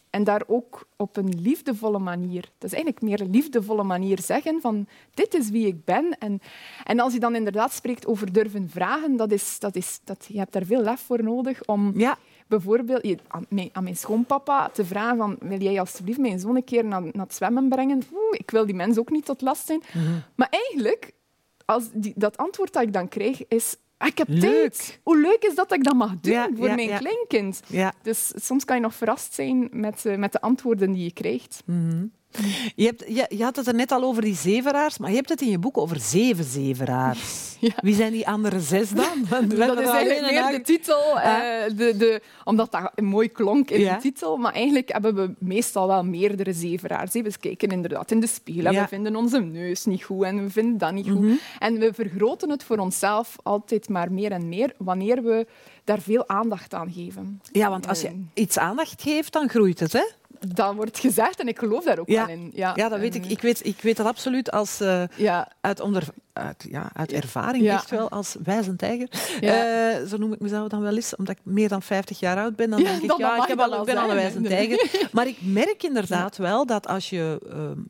en 0.09 0.23
daar 0.23 0.43
ook 0.47 0.87
op 0.95 1.17
een 1.17 1.39
liefdevolle 1.39 1.99
manier, 1.99 2.41
dat 2.41 2.71
is 2.71 2.73
eigenlijk 2.73 3.01
meer 3.01 3.21
een 3.21 3.31
liefdevolle 3.31 3.83
manier 3.83 4.19
zeggen 4.19 4.61
van 4.61 4.87
dit 5.13 5.33
is 5.33 5.49
wie 5.49 5.67
ik 5.67 5.85
ben. 5.85 6.17
En, 6.19 6.41
en 6.83 6.99
als 6.99 7.13
je 7.13 7.19
dan 7.19 7.35
inderdaad 7.35 7.73
spreekt 7.73 8.05
over 8.07 8.33
durven 8.33 8.69
vragen, 8.69 9.15
dat 9.15 9.31
is, 9.31 9.59
dat 9.59 9.75
is, 9.75 9.99
dat, 10.03 10.25
je 10.29 10.37
hebt 10.37 10.53
daar 10.53 10.65
veel 10.65 10.81
lef 10.81 10.99
voor 10.99 11.23
nodig 11.23 11.65
om... 11.65 11.99
Ja 11.99 12.17
bijvoorbeeld 12.51 13.21
aan 13.27 13.45
mijn, 13.49 13.69
aan 13.71 13.83
mijn 13.83 13.97
schoonpapa 13.97 14.69
te 14.69 14.85
vragen 14.85 15.17
van 15.17 15.37
wil 15.39 15.59
jij 15.59 15.79
alsjeblieft 15.79 16.19
mijn 16.19 16.39
zoon 16.39 16.55
een 16.55 16.63
keer 16.63 16.85
naar, 16.85 17.01
naar 17.01 17.25
het 17.25 17.35
zwemmen 17.35 17.69
brengen? 17.69 18.01
Oeh, 18.13 18.37
ik 18.37 18.51
wil 18.51 18.65
die 18.65 18.75
mens 18.75 18.97
ook 18.97 19.09
niet 19.09 19.25
tot 19.25 19.41
last 19.41 19.65
zijn. 19.65 19.81
Mhm. 19.93 20.19
Maar 20.35 20.47
eigenlijk, 20.49 21.11
als 21.65 21.89
die, 21.93 22.13
dat 22.15 22.37
antwoord 22.37 22.73
dat 22.73 22.83
ik 22.83 22.93
dan 22.93 23.07
krijg, 23.07 23.47
is 23.47 23.75
ah, 24.01 24.07
ik 24.07 24.17
heb 24.17 24.27
leuk. 24.27 24.41
tijd. 24.41 24.99
Hoe 25.03 25.19
leuk 25.19 25.43
is 25.43 25.55
dat, 25.55 25.69
dat 25.69 25.77
ik 25.77 25.83
dat 25.83 25.95
mag 25.95 26.19
doen 26.19 26.57
voor 26.57 26.75
mijn 26.75 26.97
kleinkind? 26.97 27.61
Dus 28.01 28.31
soms 28.35 28.65
kan 28.65 28.75
je 28.75 28.81
nog 28.81 28.95
verrast 28.95 29.33
zijn 29.33 29.69
met, 29.71 30.05
uh, 30.05 30.15
met 30.15 30.31
de 30.31 30.41
antwoorden 30.41 30.91
die 30.91 31.03
je 31.03 31.13
krijgt. 31.13 31.63
Mm 31.65 32.11
Je, 32.75 32.85
hebt, 32.85 33.03
je, 33.07 33.25
je, 33.37 33.43
had 33.43 33.55
het 33.55 33.67
er 33.67 33.75
net 33.75 33.91
al 33.91 34.03
over 34.03 34.21
die 34.21 34.35
zeveraars, 34.35 34.97
maar 34.97 35.09
je 35.09 35.15
hebt 35.15 35.29
het 35.29 35.41
in 35.41 35.49
je 35.49 35.59
boek 35.59 35.77
over 35.77 35.99
zeven 35.99 36.43
zeveraars. 36.43 37.19
Ja. 37.61 37.73
Wie 37.81 37.95
zijn 37.95 38.11
die 38.11 38.27
andere 38.27 38.59
zes 38.59 38.89
dan? 38.89 39.25
dat 39.57 39.79
is 39.79 39.87
eigenlijk 39.87 40.31
meer 40.31 40.51
de 40.51 40.61
titel, 40.61 41.17
uh, 41.17 41.23
de, 41.75 41.97
de, 41.97 42.21
omdat 42.43 42.71
dat 42.71 43.01
mooi 43.01 43.29
klonk 43.29 43.69
in 43.69 43.79
de 43.79 43.97
titel. 44.01 44.37
Maar 44.37 44.53
eigenlijk 44.53 44.91
hebben 44.91 45.15
we 45.15 45.33
meestal 45.39 45.87
wel 45.87 46.03
meerdere 46.03 46.53
zeveraars. 46.53 47.13
We 47.13 47.33
kijken 47.39 47.69
inderdaad 47.69 48.11
in 48.11 48.19
de 48.19 48.27
spiegel 48.27 48.65
en 48.65 48.81
we 48.81 48.87
vinden 48.87 49.15
onze 49.15 49.39
neus 49.39 49.85
niet 49.85 50.03
goed 50.03 50.23
en 50.23 50.43
we 50.43 50.49
vinden 50.49 50.77
dat 50.77 50.93
niet 50.93 51.09
goed. 51.09 51.21
Mhm. 51.21 51.33
En 51.59 51.79
we 51.79 51.93
vergroten 51.93 52.49
het 52.49 52.63
voor 52.63 52.77
onszelf 52.77 53.35
altijd 53.43 53.89
maar 53.89 54.11
meer 54.11 54.31
en 54.31 54.49
meer 54.49 54.73
wanneer 54.77 55.23
we 55.23 55.47
daar 55.83 56.01
veel 56.01 56.27
aandacht 56.27 56.73
aan 56.73 56.91
geven. 56.91 57.41
Ja, 57.51 57.69
want 57.69 57.87
als 57.87 58.01
je 58.01 58.07
eh. 58.07 58.13
iets 58.33 58.57
aandacht 58.57 59.01
geeft, 59.01 59.33
dan 59.33 59.49
groeit 59.49 59.79
het, 59.79 59.93
hè? 59.93 60.03
Dat 60.47 60.75
wordt 60.75 60.99
gezegd 60.99 61.39
en 61.39 61.47
ik 61.47 61.59
geloof 61.59 61.83
daar 61.83 61.99
ook 61.99 62.07
ja. 62.07 62.25
wel 62.25 62.35
in. 62.35 62.51
Ja, 62.53 62.71
ja 62.75 62.89
dat 62.89 62.99
weet 62.99 63.15
ik. 63.15 63.25
Ik 63.25 63.41
weet, 63.41 63.65
ik 63.65 63.81
weet 63.81 63.97
dat 63.97 64.05
absoluut 64.05 64.51
als, 64.51 64.81
uh, 64.81 65.03
ja. 65.15 65.47
uit, 65.61 65.79
onder, 65.79 66.03
uit, 66.33 66.67
ja, 66.69 66.89
uit 66.93 67.11
ervaring, 67.11 67.69
echt 67.69 67.89
wel, 67.89 68.09
als 68.09 68.35
wijze 68.43 68.75
tijger. 68.75 69.09
Uh, 69.41 70.07
zo 70.07 70.17
noem 70.17 70.33
ik 70.33 70.39
mezelf 70.39 70.67
dan 70.67 70.81
wel 70.81 70.95
eens, 70.95 71.15
omdat 71.15 71.35
ik 71.37 71.41
meer 71.43 71.67
dan 71.67 71.81
50 71.81 72.19
jaar 72.19 72.37
oud 72.37 72.55
ben. 72.55 72.69
Dan 72.69 72.83
denk 72.83 73.01
ik, 73.01 73.17
ja, 73.17 73.41
ik, 73.41 73.47
heb 73.47 73.59
al, 73.59 73.79
ik 73.79 73.85
ben 73.85 73.97
al 73.97 74.09
een 74.09 74.15
wijze 74.15 74.41
tijger. 74.41 74.89
Maar 75.11 75.27
ik 75.27 75.37
merk 75.41 75.83
inderdaad 75.83 76.37
wel 76.37 76.65
dat 76.65 76.87
als 76.87 77.09
je... 77.09 77.41
Uh, 77.47 77.83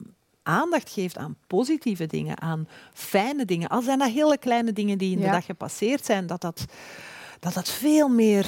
aandacht 0.43 0.89
geeft 0.89 1.17
aan 1.17 1.35
positieve 1.47 2.07
dingen, 2.07 2.41
aan 2.41 2.67
fijne 2.93 3.45
dingen, 3.45 3.69
al 3.69 3.81
zijn 3.81 3.99
dat 3.99 4.09
hele 4.09 4.37
kleine 4.37 4.73
dingen 4.73 4.97
die 4.97 5.11
in 5.11 5.21
de 5.21 5.31
dag 5.31 5.45
gepasseerd 5.45 6.05
zijn, 6.05 6.27
dat 6.27 6.41
dat 6.41 6.65
dat 7.41 7.53
dat 7.53 7.69
veel 7.69 8.07
meer, 8.07 8.45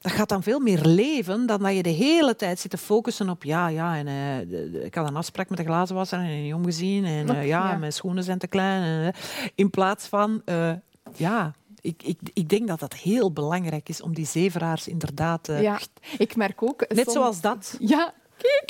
dat 0.00 0.12
gaat 0.12 0.28
dan 0.28 0.42
veel 0.42 0.60
meer 0.60 0.80
leven 0.80 1.46
dan 1.46 1.62
dat 1.62 1.74
je 1.74 1.82
de 1.82 1.88
hele 1.88 2.36
tijd 2.36 2.58
zit 2.58 2.70
te 2.70 2.78
focussen 2.78 3.28
op 3.28 3.44
ja, 3.44 3.68
ja, 3.68 3.96
en 3.96 4.06
uh, 4.06 4.84
ik 4.84 4.94
had 4.94 5.08
een 5.08 5.16
afspraak 5.16 5.48
met 5.48 5.58
de 5.58 5.64
glazenwasser 5.64 6.18
en 6.18 6.42
niet 6.42 6.54
omgezien 6.54 7.04
en 7.04 7.30
uh, 7.30 7.46
ja, 7.46 7.70
ja, 7.70 7.76
mijn 7.76 7.92
schoenen 7.92 8.24
zijn 8.24 8.38
te 8.38 8.46
klein. 8.46 8.82
En, 8.82 9.02
uh, 9.04 9.48
in 9.54 9.70
plaats 9.70 10.06
van, 10.06 10.42
ja, 11.16 11.54
ik, 11.80 12.02
ik, 12.02 12.18
ik 12.32 12.48
denk 12.48 12.68
dat 12.68 12.80
dat 12.80 12.94
heel 12.94 13.32
belangrijk 13.32 13.88
is 13.88 14.02
om 14.02 14.14
die 14.14 14.26
zeveraars 14.26 14.88
inderdaad... 14.88 15.46
ja, 15.46 15.78
ik 16.18 16.36
merk 16.36 16.62
ook... 16.62 16.84
Net 16.88 17.10
zoals 17.10 17.40
dat. 17.40 17.76
Ja, 17.78 18.14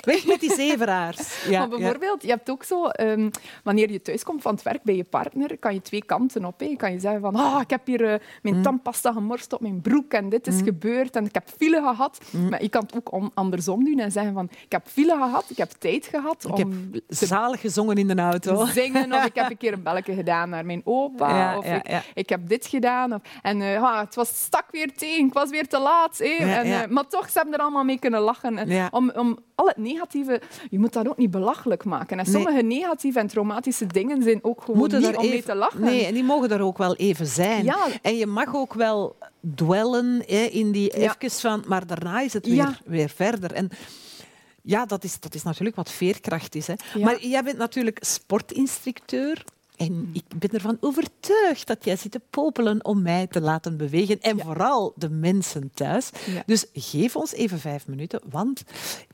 Weg 0.04 0.26
met 0.26 0.40
die 0.40 0.54
zeveraars. 0.54 1.22
Ja, 1.48 1.58
maar 1.58 1.78
bijvoorbeeld, 1.78 2.22
je 2.22 2.28
hebt 2.28 2.50
ook 2.50 2.64
zo, 2.64 2.88
um, 3.00 3.30
wanneer 3.64 3.90
je 3.90 4.02
thuiskomt 4.02 4.42
van 4.42 4.54
het 4.54 4.62
werk 4.62 4.82
bij 4.82 4.96
je 4.96 5.04
partner, 5.04 5.58
kan 5.58 5.74
je 5.74 5.82
twee 5.82 6.04
kanten 6.04 6.44
op. 6.44 6.60
Hè. 6.60 6.66
Je 6.66 6.76
kan 6.76 6.92
je 6.92 7.00
zeggen 7.00 7.20
van, 7.20 7.36
oh, 7.36 7.58
ik 7.60 7.70
heb 7.70 7.86
hier 7.86 8.00
uh, 8.00 8.14
mijn 8.42 8.56
mm. 8.56 8.62
tandpasta 8.62 9.12
gemorst 9.12 9.52
op 9.52 9.60
mijn 9.60 9.80
broek 9.80 10.12
en 10.12 10.28
dit 10.28 10.46
is 10.46 10.54
mm. 10.54 10.64
gebeurd 10.64 11.16
en 11.16 11.24
ik 11.24 11.34
heb 11.34 11.48
file 11.56 11.80
gehad. 11.80 12.20
Mm. 12.30 12.48
Maar 12.48 12.62
je 12.62 12.68
kan 12.68 12.82
het 12.82 12.96
ook 12.96 13.30
andersom 13.34 13.84
doen 13.84 13.98
en 13.98 14.12
zeggen 14.12 14.32
van, 14.32 14.48
ik 14.64 14.72
heb 14.72 14.86
file 14.86 15.12
gehad, 15.12 15.44
ik 15.48 15.56
heb 15.56 15.70
tijd 15.70 16.06
gehad. 16.06 16.44
Ik 16.44 16.50
om 16.50 16.90
heb 16.92 17.02
zalig 17.08 17.60
gezongen 17.60 17.96
in 17.96 18.08
de 18.08 18.14
auto. 18.14 18.66
Zingen, 18.66 19.12
of 19.12 19.24
ik 19.24 19.34
heb 19.34 19.50
een 19.50 19.56
keer 19.64 19.72
een 19.72 19.82
belletje 19.82 20.14
gedaan 20.14 20.48
naar 20.48 20.66
mijn 20.66 20.80
opa, 20.84 21.58
of 21.58 21.66
ik, 21.66 22.02
ik, 22.14 22.28
heb 22.28 22.48
dit 22.48 22.66
gedaan. 22.66 23.14
Of, 23.14 23.20
en 23.42 23.60
uh, 23.60 24.00
het 24.00 24.14
was 24.14 24.28
stak 24.28 24.66
weer 24.70 24.92
tegen, 24.92 25.26
ik 25.26 25.32
was 25.32 25.50
weer 25.50 25.68
te 25.68 25.78
laat. 25.78 26.18
Hè. 26.18 26.24
En, 26.24 26.66
uh, 26.66 26.80
maar 26.88 27.06
toch, 27.06 27.30
ze 27.30 27.38
hebben 27.38 27.54
er 27.54 27.60
allemaal 27.60 27.84
mee 27.84 27.98
kunnen 27.98 28.20
lachen. 28.20 28.58
En, 28.58 28.92
om, 28.92 29.10
om 29.10 29.38
al 29.54 29.66
het 29.66 29.76
negatieve, 29.76 30.40
je 30.70 30.78
moet 30.78 30.92
dat 30.92 31.08
ook 31.08 31.16
niet 31.16 31.30
belachelijk 31.30 31.84
maken. 31.84 32.18
En 32.18 32.26
sommige 32.26 32.62
negatieve 32.62 33.18
en 33.18 33.26
traumatische 33.26 33.86
dingen 33.86 34.22
zijn 34.22 34.38
ook 34.42 34.60
gewoon 34.60 34.78
Moeten 34.78 35.00
niet 35.00 35.16
om 35.16 35.28
mee 35.28 35.42
te 35.42 35.54
lachen. 35.54 35.80
Nee, 35.80 36.04
en 36.04 36.14
die 36.14 36.24
mogen 36.24 36.50
er 36.50 36.62
ook 36.62 36.78
wel 36.78 36.96
even 36.96 37.26
zijn. 37.26 37.64
Ja. 37.64 37.86
En 38.02 38.16
je 38.16 38.26
mag 38.26 38.54
ook 38.54 38.74
wel 38.74 39.16
dwellen 39.54 40.22
hè, 40.26 40.42
in 40.42 40.72
die 40.72 41.00
ja. 41.00 41.16
even 41.18 41.30
van, 41.30 41.64
maar 41.66 41.86
daarna 41.86 42.20
is 42.20 42.32
het 42.32 42.46
weer, 42.46 42.80
weer 42.84 43.08
verder. 43.08 43.52
En 43.52 43.70
ja, 44.62 44.86
dat 44.86 45.04
is, 45.04 45.20
dat 45.20 45.34
is 45.34 45.42
natuurlijk 45.42 45.76
wat 45.76 45.90
veerkracht 45.90 46.54
is. 46.54 46.66
Hè. 46.66 46.74
Maar 47.00 47.26
jij 47.26 47.42
bent 47.42 47.58
natuurlijk 47.58 47.98
sportinstructeur. 48.00 49.44
En 49.76 50.10
ik 50.12 50.24
ben 50.38 50.50
ervan 50.50 50.76
overtuigd 50.80 51.66
dat 51.66 51.84
jij 51.84 51.96
zit 51.96 52.10
te 52.10 52.20
popelen 52.30 52.84
om 52.84 53.02
mij 53.02 53.26
te 53.26 53.40
laten 53.40 53.76
bewegen. 53.76 54.20
En 54.20 54.40
vooral 54.40 54.92
de 54.96 55.08
mensen 55.08 55.70
thuis. 55.74 56.10
Dus 56.46 56.66
geef 56.72 57.16
ons 57.16 57.32
even 57.32 57.58
vijf 57.58 57.86
minuten, 57.86 58.20
want 58.30 58.64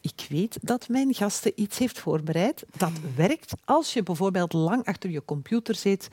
ik 0.01 0.27
weet 0.29 0.59
dat 0.63 0.89
mijn 0.89 1.15
gasten 1.15 1.53
iets 1.55 1.79
heeft 1.79 1.99
voorbereid. 1.99 2.65
Dat 2.77 2.93
werkt 3.17 3.53
als 3.65 3.93
je 3.93 4.03
bijvoorbeeld 4.03 4.53
lang 4.53 4.85
achter 4.85 5.11
je 5.11 5.25
computer 5.25 5.75
zit 5.75 6.09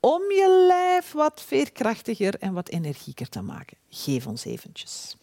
om 0.00 0.20
je 0.20 0.64
lijf 0.68 1.12
wat 1.12 1.42
veerkrachtiger 1.46 2.34
en 2.38 2.52
wat 2.52 2.68
energieker 2.68 3.28
te 3.28 3.42
maken. 3.42 3.76
Geef 3.88 4.26
ons 4.26 4.44
eventjes. 4.44 5.16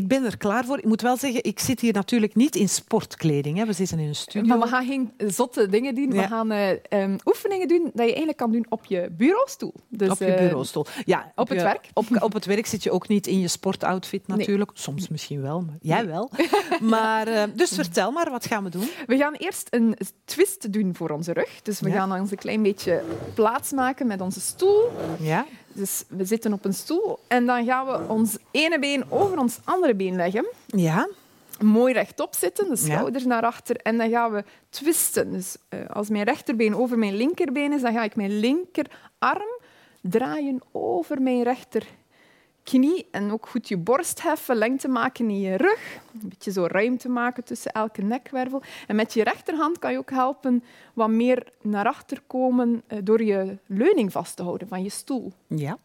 Ik 0.00 0.08
ben 0.08 0.24
er 0.24 0.36
klaar 0.36 0.64
voor. 0.64 0.78
Ik 0.78 0.84
moet 0.84 1.02
wel 1.02 1.16
zeggen, 1.16 1.44
ik 1.44 1.58
zit 1.58 1.80
hier 1.80 1.92
natuurlijk 1.92 2.34
niet 2.34 2.56
in 2.56 2.68
sportkleding. 2.68 3.58
Hè. 3.58 3.66
We 3.66 3.72
zitten 3.72 3.98
in 3.98 4.08
een 4.08 4.14
studio. 4.14 4.48
Maar 4.48 4.58
we 4.58 4.66
gaan 4.66 4.86
geen 4.86 5.12
zotte 5.26 5.68
dingen 5.68 5.94
doen. 5.94 6.10
We 6.10 6.22
gaan 6.22 6.52
uh, 6.52 6.68
um, 6.90 7.16
oefeningen 7.24 7.68
doen 7.68 7.82
dat 7.82 7.92
je 7.94 8.02
eigenlijk 8.02 8.36
kan 8.36 8.52
doen 8.52 8.66
op 8.68 8.84
je 8.84 9.08
bureaustoel. 9.12 9.74
Dus, 9.88 10.08
op 10.08 10.18
je 10.18 10.24
eh, 10.24 10.42
bureaustoel. 10.42 10.86
Ja, 11.04 11.32
op, 11.34 11.48
het 11.48 11.62
werk. 11.62 11.88
Op, 11.92 12.06
op 12.18 12.32
het 12.32 12.44
werk 12.44 12.66
zit 12.66 12.82
je 12.82 12.90
ook 12.90 13.08
niet 13.08 13.26
in 13.26 13.40
je 13.40 13.48
sportoutfit 13.48 14.26
natuurlijk. 14.26 14.70
Soms 14.74 15.08
misschien 15.08 15.42
wel, 15.42 15.60
maar 15.60 15.76
jij 15.80 16.06
wel. 16.06 16.30
maar, 16.80 17.28
uh, 17.28 17.42
dus 17.54 17.70
vertel 17.70 18.10
maar, 18.10 18.30
wat 18.30 18.46
gaan 18.46 18.64
we 18.64 18.70
doen? 18.70 18.88
We 19.06 19.16
gaan 19.16 19.34
eerst 19.34 19.66
een 19.70 19.96
twist 20.24 20.72
doen 20.72 20.94
voor 20.94 21.10
onze 21.10 21.32
rug. 21.32 21.62
Dus 21.62 21.80
we 21.80 21.88
ja. 21.88 21.94
gaan 21.94 22.20
ons 22.20 22.30
een 22.30 22.38
klein 22.38 22.62
beetje 22.62 23.02
plaatsmaken 23.34 24.06
met 24.06 24.20
onze 24.20 24.40
stoel. 24.40 24.90
Ja. 25.18 25.46
Dus 25.72 26.04
we 26.08 26.24
zitten 26.24 26.52
op 26.52 26.64
een 26.64 26.74
stoel 26.74 27.18
en 27.26 27.46
dan 27.46 27.64
gaan 27.64 27.86
we 27.86 28.08
ons 28.08 28.36
ene 28.50 28.78
been 28.78 29.04
over 29.10 29.38
ons 29.38 29.58
andere 29.64 29.94
been 29.94 30.16
leggen. 30.16 30.46
Ja. 30.66 31.08
Mooi 31.60 31.92
rechtop 31.92 32.34
zitten, 32.34 32.68
de 32.68 32.76
schouders 32.76 33.24
naar 33.24 33.42
achter. 33.42 33.76
En 33.76 33.98
dan 33.98 34.10
gaan 34.10 34.32
we 34.32 34.44
twisten. 34.70 35.32
Dus 35.32 35.56
uh, 35.70 35.80
als 35.90 36.08
mijn 36.08 36.24
rechterbeen 36.24 36.76
over 36.76 36.98
mijn 36.98 37.16
linkerbeen 37.16 37.72
is, 37.72 37.80
dan 37.80 37.92
ga 37.92 38.04
ik 38.04 38.16
mijn 38.16 38.38
linkerarm 38.38 39.58
draaien 40.00 40.60
over 40.72 41.22
mijn 41.22 41.42
rechter 41.42 41.86
knie 42.62 43.06
en 43.10 43.32
ook 43.32 43.46
goed 43.48 43.68
je 43.68 43.76
borst 43.76 44.22
heffen, 44.22 44.56
lengte 44.56 44.88
maken 44.88 45.30
in 45.30 45.40
je 45.40 45.56
rug. 45.56 46.00
Een 46.22 46.28
beetje 46.28 46.52
zo 46.52 46.66
ruimte 46.66 47.08
maken 47.08 47.44
tussen 47.44 47.72
elke 47.72 48.02
nekwervel. 48.02 48.62
En 48.86 48.96
met 48.96 49.14
je 49.14 49.24
rechterhand 49.24 49.78
kan 49.78 49.92
je 49.92 49.98
ook 49.98 50.10
helpen 50.10 50.64
wat 50.94 51.10
meer 51.10 51.52
naar 51.62 51.86
achter 51.86 52.22
komen 52.26 52.82
eh, 52.86 52.98
door 53.02 53.22
je 53.22 53.58
leuning 53.66 54.12
vast 54.12 54.36
te 54.36 54.42
houden 54.42 54.68
van 54.68 54.82
je 54.82 54.90
stoel. 54.90 55.32
Ja. 55.46 55.78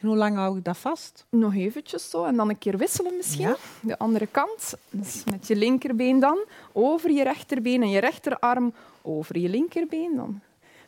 hoe 0.00 0.16
lang 0.16 0.36
hou 0.36 0.58
ik 0.58 0.64
dat 0.64 0.78
vast? 0.78 1.26
Nog 1.30 1.54
eventjes 1.54 2.10
zo 2.10 2.24
en 2.24 2.36
dan 2.36 2.48
een 2.48 2.58
keer 2.58 2.76
wisselen 2.76 3.16
misschien. 3.16 3.54
De 3.80 3.98
andere 3.98 4.26
kant, 4.26 4.74
dus 4.90 5.24
met 5.30 5.46
je 5.46 5.56
linkerbeen 5.56 6.20
dan, 6.20 6.44
over 6.72 7.10
je 7.10 7.22
rechterbeen 7.22 7.82
en 7.82 7.90
je 7.90 8.00
rechterarm 8.00 8.72
over 9.02 9.38
je 9.38 9.48
linkerbeen. 9.48 10.16
Dan 10.16 10.40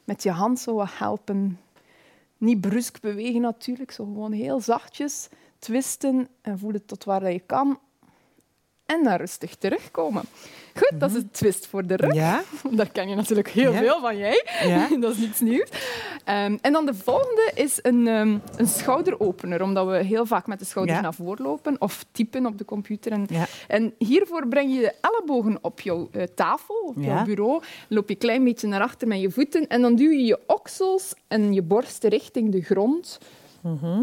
met 0.05 0.23
je 0.23 0.31
hand 0.31 0.59
zo 0.59 0.75
wat 0.75 0.89
helpen 0.91 1.59
niet 2.41 2.61
brusk 2.61 3.01
bewegen 3.01 3.41
natuurlijk, 3.41 3.91
zo 3.91 4.05
gewoon 4.05 4.33
heel 4.33 4.61
zachtjes 4.61 5.29
twisten 5.59 6.29
en 6.41 6.59
voelen 6.59 6.85
tot 6.85 7.05
waar 7.05 7.33
je 7.33 7.41
kan. 7.41 7.79
En 8.91 9.05
dan 9.05 9.15
rustig 9.15 9.55
terugkomen. 9.55 10.23
Goed, 10.75 11.01
dat 11.01 11.11
is 11.11 11.17
een 11.17 11.31
twist 11.31 11.67
voor 11.67 11.87
de 11.87 11.97
rug. 11.97 12.15
Ja. 12.15 12.43
Daar 12.71 12.91
ken 12.91 13.09
je 13.09 13.15
natuurlijk 13.15 13.49
heel 13.49 13.73
veel 13.73 14.01
van 14.01 14.17
jij. 14.17 14.45
Ja. 14.65 14.89
dat 15.01 15.13
is 15.13 15.19
niets 15.19 15.41
nieuws. 15.41 15.69
Um, 16.29 16.59
en 16.61 16.73
dan 16.73 16.87
de 16.87 16.95
volgende 16.95 17.51
is 17.55 17.79
een, 17.83 18.07
um, 18.07 18.43
een 18.57 18.67
schouderopener, 18.67 19.63
omdat 19.63 19.87
we 19.87 19.97
heel 19.97 20.27
vaak 20.27 20.47
met 20.47 20.59
de 20.59 20.65
schouders 20.65 21.01
naar 21.01 21.15
voren 21.15 21.45
lopen 21.45 21.81
of 21.81 22.05
typen 22.13 22.47
op 22.47 22.59
de 22.59 22.65
computer. 22.65 23.13
En, 23.13 23.27
en 23.69 23.95
hiervoor 23.99 24.49
breng 24.49 24.75
je 24.75 24.81
de 24.81 24.95
ellebogen 25.01 25.59
op 25.61 25.81
jouw 25.81 26.09
uh, 26.13 26.23
tafel, 26.35 26.93
op 26.97 27.03
jouw 27.03 27.25
bureau. 27.25 27.63
loop 27.89 28.09
je 28.09 28.15
een 28.15 28.21
klein 28.21 28.45
beetje 28.45 28.69
naar 28.69 28.83
achter 28.83 29.09
met 29.09 29.21
je 29.21 29.31
voeten 29.31 29.67
en 29.69 29.81
dan 29.83 29.95
duw 29.95 30.11
je 30.11 30.25
je 30.25 30.39
oksels 30.47 31.15
en 31.29 31.53
je 31.53 31.63
borst 31.63 32.05
richting 32.05 32.53
de 32.53 32.63
grond. 32.63 33.19
Mhm. 33.61 34.03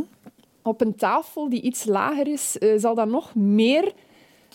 Op 0.62 0.82
een 0.82 0.96
tafel 0.96 1.50
die 1.50 1.62
iets 1.62 1.86
lager 1.86 2.28
is, 2.28 2.56
uh, 2.60 2.80
zal 2.80 2.96
dat 2.96 3.08
nog 3.08 3.36
meer... 3.36 3.94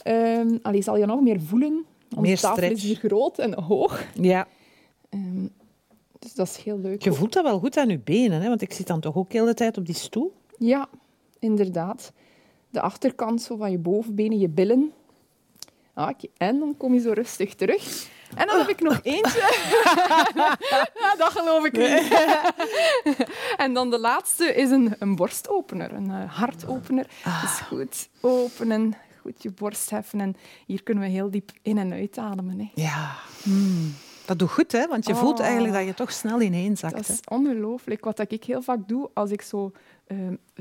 Um, 0.07 0.59
allee, 0.63 0.83
zal 0.83 0.97
je 0.97 1.07
nog 1.07 1.21
meer 1.21 1.41
voelen 1.41 1.85
meer 2.21 2.41
tafel 2.41 2.57
stretch. 2.57 2.75
is 2.75 2.83
hier 2.83 2.97
groot 2.97 3.39
en 3.39 3.55
hoog. 3.63 4.05
Ja. 4.15 4.47
Um, 5.11 5.51
dus 6.19 6.35
dat 6.35 6.47
is 6.47 6.57
heel 6.57 6.79
leuk. 6.79 7.03
Je 7.03 7.13
voelt 7.13 7.33
dat 7.33 7.45
wel 7.45 7.59
goed 7.59 7.77
aan 7.77 7.89
je 7.89 7.99
benen, 7.99 8.41
hè? 8.41 8.49
want 8.49 8.63
ik 8.63 8.73
zit 8.73 8.87
dan 8.87 9.01
toch 9.01 9.17
ook 9.17 9.31
de 9.31 9.39
hele 9.39 9.55
tijd 9.55 9.79
op 9.79 9.87
die 9.87 9.95
stoel? 9.95 10.35
Ja, 10.59 10.89
inderdaad. 11.39 12.13
De 12.71 12.81
achterkant 12.81 13.43
zo 13.43 13.57
van 13.57 13.71
je 13.71 13.79
bovenbenen, 13.79 14.39
je 14.39 14.49
billen. 14.49 14.93
Ah, 15.95 16.11
en 16.37 16.59
dan 16.59 16.77
kom 16.77 16.95
je 16.95 17.01
zo 17.01 17.13
rustig 17.13 17.55
terug. 17.55 18.11
En 18.37 18.47
dan 18.47 18.59
heb 18.59 18.69
ik 18.69 18.81
nog 18.81 19.01
eentje. 19.15 19.41
ja, 20.95 21.15
dat 21.19 21.31
geloof 21.31 21.65
ik 21.65 21.73
niet. 21.73 22.13
en 23.65 23.75
dan 23.75 23.91
de 23.91 23.99
laatste 23.99 24.55
is 24.55 24.71
een, 24.71 24.95
een 24.99 25.17
borstopener, 25.17 25.93
een 25.93 26.09
uh, 26.09 26.33
hartopener. 26.33 27.07
Ah. 27.25 27.43
Dus 27.43 27.61
goed 27.61 28.09
openen, 28.21 28.95
goed 29.23 29.43
je 29.43 29.51
borst 29.51 29.91
heffen. 29.91 30.21
En 30.21 30.35
hier 30.67 30.83
kunnen 30.83 31.05
we 31.05 31.11
heel 31.11 31.31
diep 31.31 31.51
in- 31.63 31.79
en 31.79 31.93
uitademen. 31.93 32.59
Hè. 32.59 32.71
Ja. 32.75 33.15
Hmm. 33.43 33.95
Dat 34.25 34.39
doet 34.39 34.51
goed, 34.51 34.73
hè? 34.73 34.87
want 34.87 35.07
je 35.07 35.15
voelt 35.15 35.39
oh. 35.39 35.45
eigenlijk 35.45 35.75
dat 35.75 35.85
je 35.85 35.95
toch 35.95 36.13
snel 36.13 36.41
ineenzakt. 36.41 36.95
Dat 36.95 37.09
is 37.09 37.21
ongelooflijk. 37.29 38.05
Wat 38.05 38.33
ik 38.33 38.45
heel 38.45 38.63
vaak 38.63 38.89
doe 38.89 39.11
als 39.15 39.31
ik 39.31 39.43
zo 39.43 39.73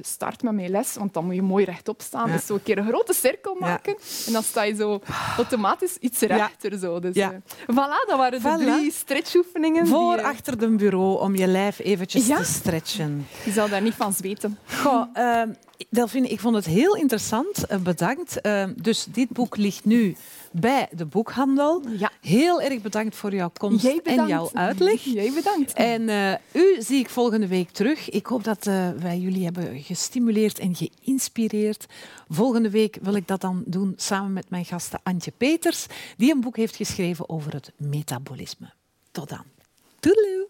start 0.02 0.44
met 0.44 0.54
mijn 0.54 0.70
les, 0.70 0.94
want 0.96 1.14
dan 1.14 1.26
moet 1.26 1.36
je 1.36 1.42
mooi 1.42 1.66
rechtop 1.66 2.02
staan. 2.02 2.28
Ja. 2.28 2.34
Dus 2.36 2.46
zo 2.46 2.54
een 2.54 2.64
keer 2.64 2.78
een 2.78 2.88
grote 2.88 3.14
cirkel 3.14 3.56
maken. 3.60 3.96
En 4.28 4.34
dan 4.34 4.44
sta 4.44 4.64
je 4.64 4.76
zo 4.76 5.02
automatisch 5.38 5.98
iets 6.00 6.20
rechter. 6.20 6.78
Zo. 6.78 7.00
Dus, 7.00 7.16
eh, 7.16 7.30
voilà, 7.64 8.06
dat 8.08 8.18
waren 8.18 8.42
de 8.42 8.50
Voilà. 8.50 8.64
drie 8.78 8.92
stretchoefeningen. 8.92 9.84
die, 9.84 9.94
Voor 9.94 10.16
eh, 10.16 10.26
achter 10.26 10.58
de 10.60 10.68
bureau 10.70 11.20
om 11.20 11.36
je 11.36 11.48
lijf 11.48 11.80
eventjes 11.80 12.28
te 12.28 12.44
stretchen. 12.44 13.28
Je 13.46 13.52
zal 13.52 13.70
daar 13.70 13.82
niet 13.82 13.94
van 13.96 14.14
zweten. 14.14 14.58
Goh, 14.82 15.06
ehm, 15.14 15.50
Delphine, 15.90 16.28
ik 16.28 16.40
vond 16.40 16.56
het 16.56 16.66
heel 16.66 16.96
interessant. 16.96 17.66
Eh, 17.66 17.78
bedankt. 17.78 18.42
Ehm, 18.42 18.74
dus 18.76 19.06
dit 19.10 19.30
boek 19.30 19.58
ligt 19.58 19.86
nu 19.86 20.16
bij 20.52 20.88
de 20.92 21.06
boekhandel. 21.06 21.84
Ja. 21.98 22.12
Heel 22.22 22.62
erg 22.62 22.82
bedankt 22.82 23.16
voor 23.16 23.34
jouw 23.34 23.52
komst 23.58 23.86
en 23.86 24.28
jouw 24.28 24.50
uitleg. 24.54 25.04
Jij 25.04 25.32
bedankt. 25.34 25.74
En 25.74 26.10
eh, 26.10 26.34
u 26.52 26.82
zie 26.82 27.00
ik 27.00 27.10
volgende 27.10 27.48
week 27.48 27.70
terug. 27.70 28.10
Ik 28.10 28.26
hoop 28.26 28.44
dat 28.44 28.68
eh, 28.68 28.90
wij 28.90 29.18
jullie 29.18 29.44
hebben 29.44 29.80
gestimuleerd 29.80 30.60
en 30.60 30.76
geïnspireerd. 30.76 31.86
Volgende 32.28 32.70
week 32.70 32.98
wil 33.02 33.14
ik 33.14 33.28
dat 33.28 33.42
dan 33.42 33.64
doen 33.66 33.94
samen 33.96 34.34
met 34.34 34.50
mijn 34.50 34.66
gasten 34.66 35.00
Antje 35.04 35.32
Peters, 35.38 35.86
die 36.18 36.34
een 36.34 36.42
boek 36.42 36.58
heeft 36.58 36.76
geschreven 36.76 37.30
over 37.30 37.54
het 37.54 37.72
metabolisme. 37.78 38.74
Tot 39.12 39.30
dan. 39.30 39.44
Toedeloe. 40.00 40.50